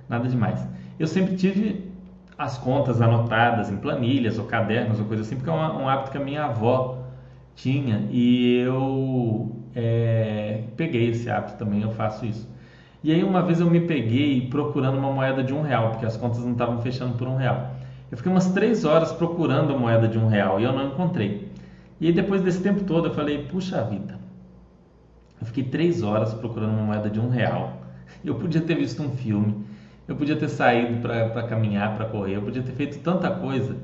[0.08, 0.64] nada demais.
[1.00, 1.92] Eu sempre tive
[2.38, 6.12] as contas anotadas em planilhas ou cadernos ou coisa assim, porque é um, um hábito
[6.12, 7.00] que a minha avó
[7.56, 12.48] tinha e eu é, peguei esse hábito também, eu faço isso.
[13.04, 16.16] E aí uma vez eu me peguei procurando uma moeda de um real, porque as
[16.16, 17.72] contas não estavam fechando por um real.
[18.12, 21.52] Eu fiquei umas três horas procurando a moeda de um real e eu não encontrei.
[22.00, 24.20] E aí depois desse tempo todo eu falei, puxa vida,
[25.42, 27.77] eu fiquei três horas procurando uma moeda de um real
[28.24, 29.66] eu podia ter visto um filme,
[30.08, 33.76] eu podia ter saído para caminhar, para correr, eu podia ter feito tanta coisa.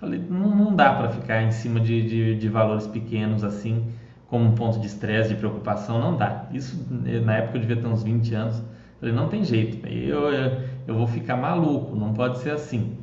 [0.00, 3.86] Falei, não, não dá para ficar em cima de, de, de, valores pequenos assim,
[4.26, 6.48] como um ponto de estresse, de preocupação, não dá.
[6.52, 8.62] Isso, na época eu devia ter uns 20 anos.
[8.98, 12.96] Falei, não tem jeito, eu, eu, eu vou ficar maluco, não pode ser assim.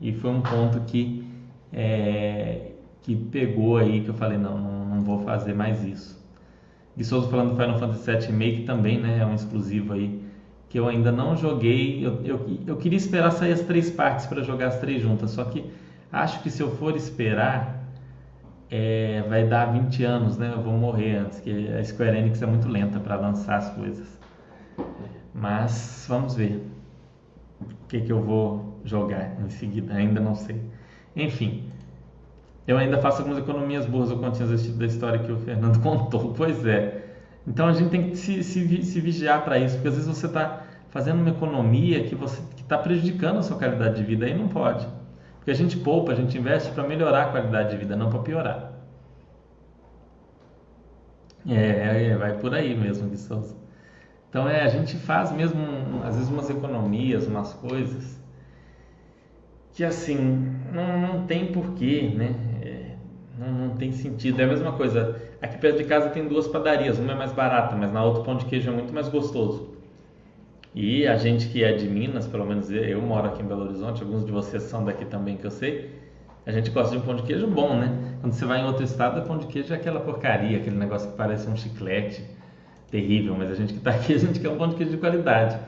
[0.00, 1.28] E foi um ponto que,
[1.72, 6.23] é, que pegou aí, que eu falei, não, não, não vou fazer mais isso.
[6.96, 9.18] Gui Souza falando do Final Fantasy VII Remake também, né?
[9.20, 10.22] É um exclusivo aí
[10.68, 12.04] que eu ainda não joguei.
[12.04, 15.44] Eu, eu, eu queria esperar sair as três partes para jogar as três juntas, só
[15.44, 15.64] que
[16.10, 17.84] acho que se eu for esperar,
[18.70, 20.52] é, vai dar 20 anos, né?
[20.52, 24.18] Eu vou morrer antes, que a Square Enix é muito lenta para lançar as coisas.
[25.32, 26.64] Mas vamos ver
[27.60, 30.60] o que, que eu vou jogar em seguida, ainda não sei.
[31.14, 31.64] Enfim,
[32.66, 35.80] eu ainda faço algumas economias burras ou continhas desse tipo da história que o Fernando
[35.82, 36.32] contou.
[36.34, 37.02] Pois é.
[37.46, 40.26] Então a gente tem que se, se, se vigiar para isso, porque às vezes você
[40.26, 44.48] está fazendo uma economia que você está prejudicando a sua qualidade de vida e não
[44.48, 44.86] pode.
[45.36, 48.20] Porque a gente poupa, a gente investe para melhorar a qualidade de vida, não para
[48.20, 48.72] piorar.
[51.46, 53.54] É, é, vai por aí mesmo, Gui Souza.
[54.30, 55.60] Então é, a gente faz mesmo,
[56.02, 58.18] às vezes, umas economias, umas coisas
[59.74, 60.16] que assim,
[60.72, 62.34] não, não tem porquê, né?
[63.44, 64.40] Não, não, tem sentido.
[64.40, 65.20] É a mesma coisa.
[65.42, 66.98] Aqui perto de casa tem duas padarias.
[66.98, 69.74] Uma é mais barata, mas na outra o pão de queijo é muito mais gostoso.
[70.74, 74.02] E a gente que é de Minas, pelo menos eu moro aqui em Belo Horizonte,
[74.02, 75.90] alguns de vocês são daqui também que eu sei.
[76.46, 78.16] A gente gosta de um pão de queijo bom, né?
[78.20, 81.10] Quando você vai em outro estado, o pão de queijo é aquela porcaria, aquele negócio
[81.10, 82.24] que parece um chiclete
[82.90, 83.34] terrível.
[83.38, 85.58] Mas a gente que está aqui, a gente quer um pão de queijo de qualidade.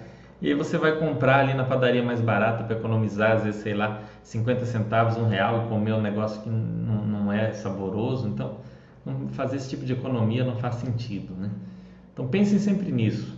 [0.41, 3.75] E aí você vai comprar ali na padaria mais barata para economizar, às vezes, sei
[3.75, 8.29] lá, 50 centavos, um real e comer um negócio que não, não é saboroso.
[8.29, 8.59] Então,
[9.33, 11.51] fazer esse tipo de economia não faz sentido, né?
[12.13, 13.37] Então pensem sempre nisso,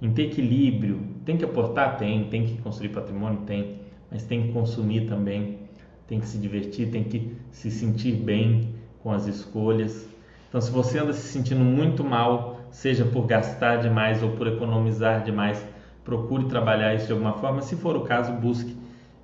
[0.00, 1.00] em ter equilíbrio.
[1.24, 1.96] Tem que aportar?
[1.96, 2.24] Tem.
[2.24, 3.40] Tem que construir patrimônio?
[3.46, 3.78] Tem.
[4.10, 5.58] Mas tem que consumir também.
[6.06, 10.08] Tem que se divertir, tem que se sentir bem com as escolhas.
[10.48, 15.22] Então, se você anda se sentindo muito mal, seja por gastar demais ou por economizar
[15.22, 15.64] demais,
[16.10, 17.62] procure trabalhar isso de alguma forma.
[17.62, 18.76] Se for o caso, busque.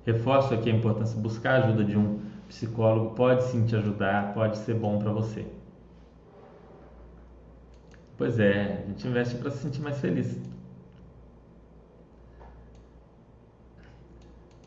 [0.05, 4.57] Reforço aqui a importância buscar a ajuda de um psicólogo, pode sim te ajudar, pode
[4.59, 5.45] ser bom para você.
[8.17, 10.39] Pois é, a gente investe para se sentir mais feliz.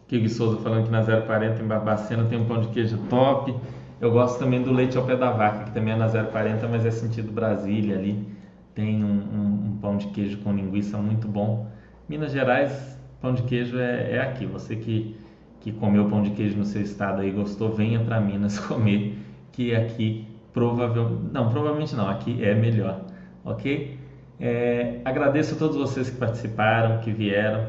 [0.06, 3.54] Kig Souza falando que na 040 em Barbacena tem um pão de queijo top.
[3.98, 6.84] Eu gosto também do leite ao pé da vaca, que também é na 040, mas
[6.84, 8.28] é sentido Brasília ali.
[8.74, 11.70] Tem um, um, um pão de queijo com linguiça muito bom.
[12.10, 14.44] Minas Gerais, pão de queijo é, é aqui.
[14.44, 15.16] Você que,
[15.60, 19.16] que comeu pão de queijo no seu estado e gostou, venha para Minas comer,
[19.52, 21.32] que aqui provavelmente.
[21.32, 23.02] Não, provavelmente não, aqui é melhor,
[23.44, 23.96] ok?
[24.40, 27.64] É, agradeço a todos vocês que participaram, que vieram.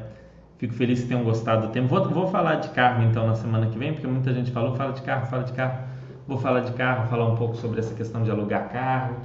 [0.57, 1.87] Fico feliz que tenham gostado do tempo.
[1.87, 4.91] Vou, vou falar de carro então na semana que vem, porque muita gente falou: fala
[4.91, 5.83] de carro, fala de carro.
[6.27, 9.17] Vou falar de carro, falar um pouco sobre essa questão de alugar carro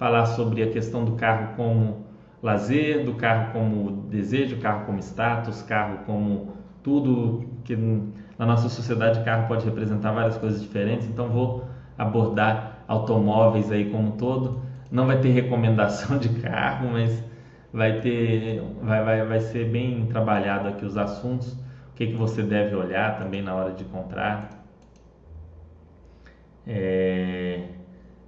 [0.00, 2.06] falar sobre a questão do carro como
[2.42, 7.76] lazer, do carro como desejo, carro como status, carro como tudo que
[8.38, 11.06] na nossa sociedade carro pode representar várias coisas diferentes.
[11.06, 11.64] Então vou
[11.98, 14.60] abordar automóveis aí como um todo.
[14.90, 17.22] Não vai ter recomendação de carro, mas
[17.72, 22.42] vai ter vai, vai, vai ser bem trabalhado aqui os assuntos, o que, que você
[22.42, 24.60] deve olhar também na hora de comprar.
[26.66, 27.64] É,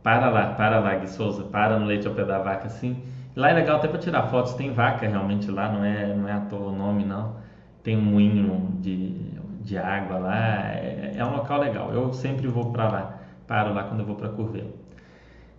[0.03, 3.03] para lá, para lá, Gui Souza, para no leite ao pé da vaca, assim.
[3.35, 6.33] Lá é legal até para tirar fotos, tem vaca realmente lá, não é, não é
[6.33, 7.37] à toa o nome, não.
[7.83, 9.15] Tem um moinho de,
[9.63, 11.93] de água lá, é, é um local legal.
[11.93, 14.83] Eu sempre vou para lá, paro lá quando eu vou para Curvelo.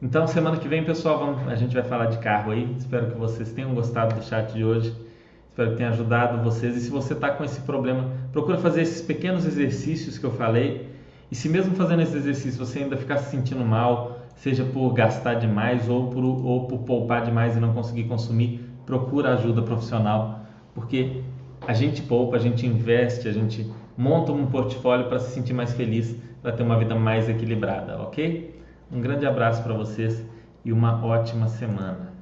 [0.01, 2.76] Então, semana que vem, pessoal, vamos, a gente vai falar de carro aí.
[2.78, 4.93] Espero que vocês tenham gostado do chat de hoje.
[5.49, 6.76] Espero que tenha ajudado vocês.
[6.76, 10.89] E se você está com esse problema, procura fazer esses pequenos exercícios que eu falei.
[11.32, 15.36] E se mesmo fazendo esses exercícios você ainda ficar se sentindo mal, seja por gastar
[15.36, 20.42] demais ou por, ou por poupar demais e não conseguir consumir, procura ajuda profissional,
[20.74, 21.22] porque
[21.66, 25.74] a gente poupa, a gente investe, a gente monta um portfólio para se sentir mais
[25.74, 28.60] feliz, para ter uma vida mais equilibrada, ok?
[28.92, 30.26] Um grande abraço para vocês
[30.66, 32.12] e uma ótima semana.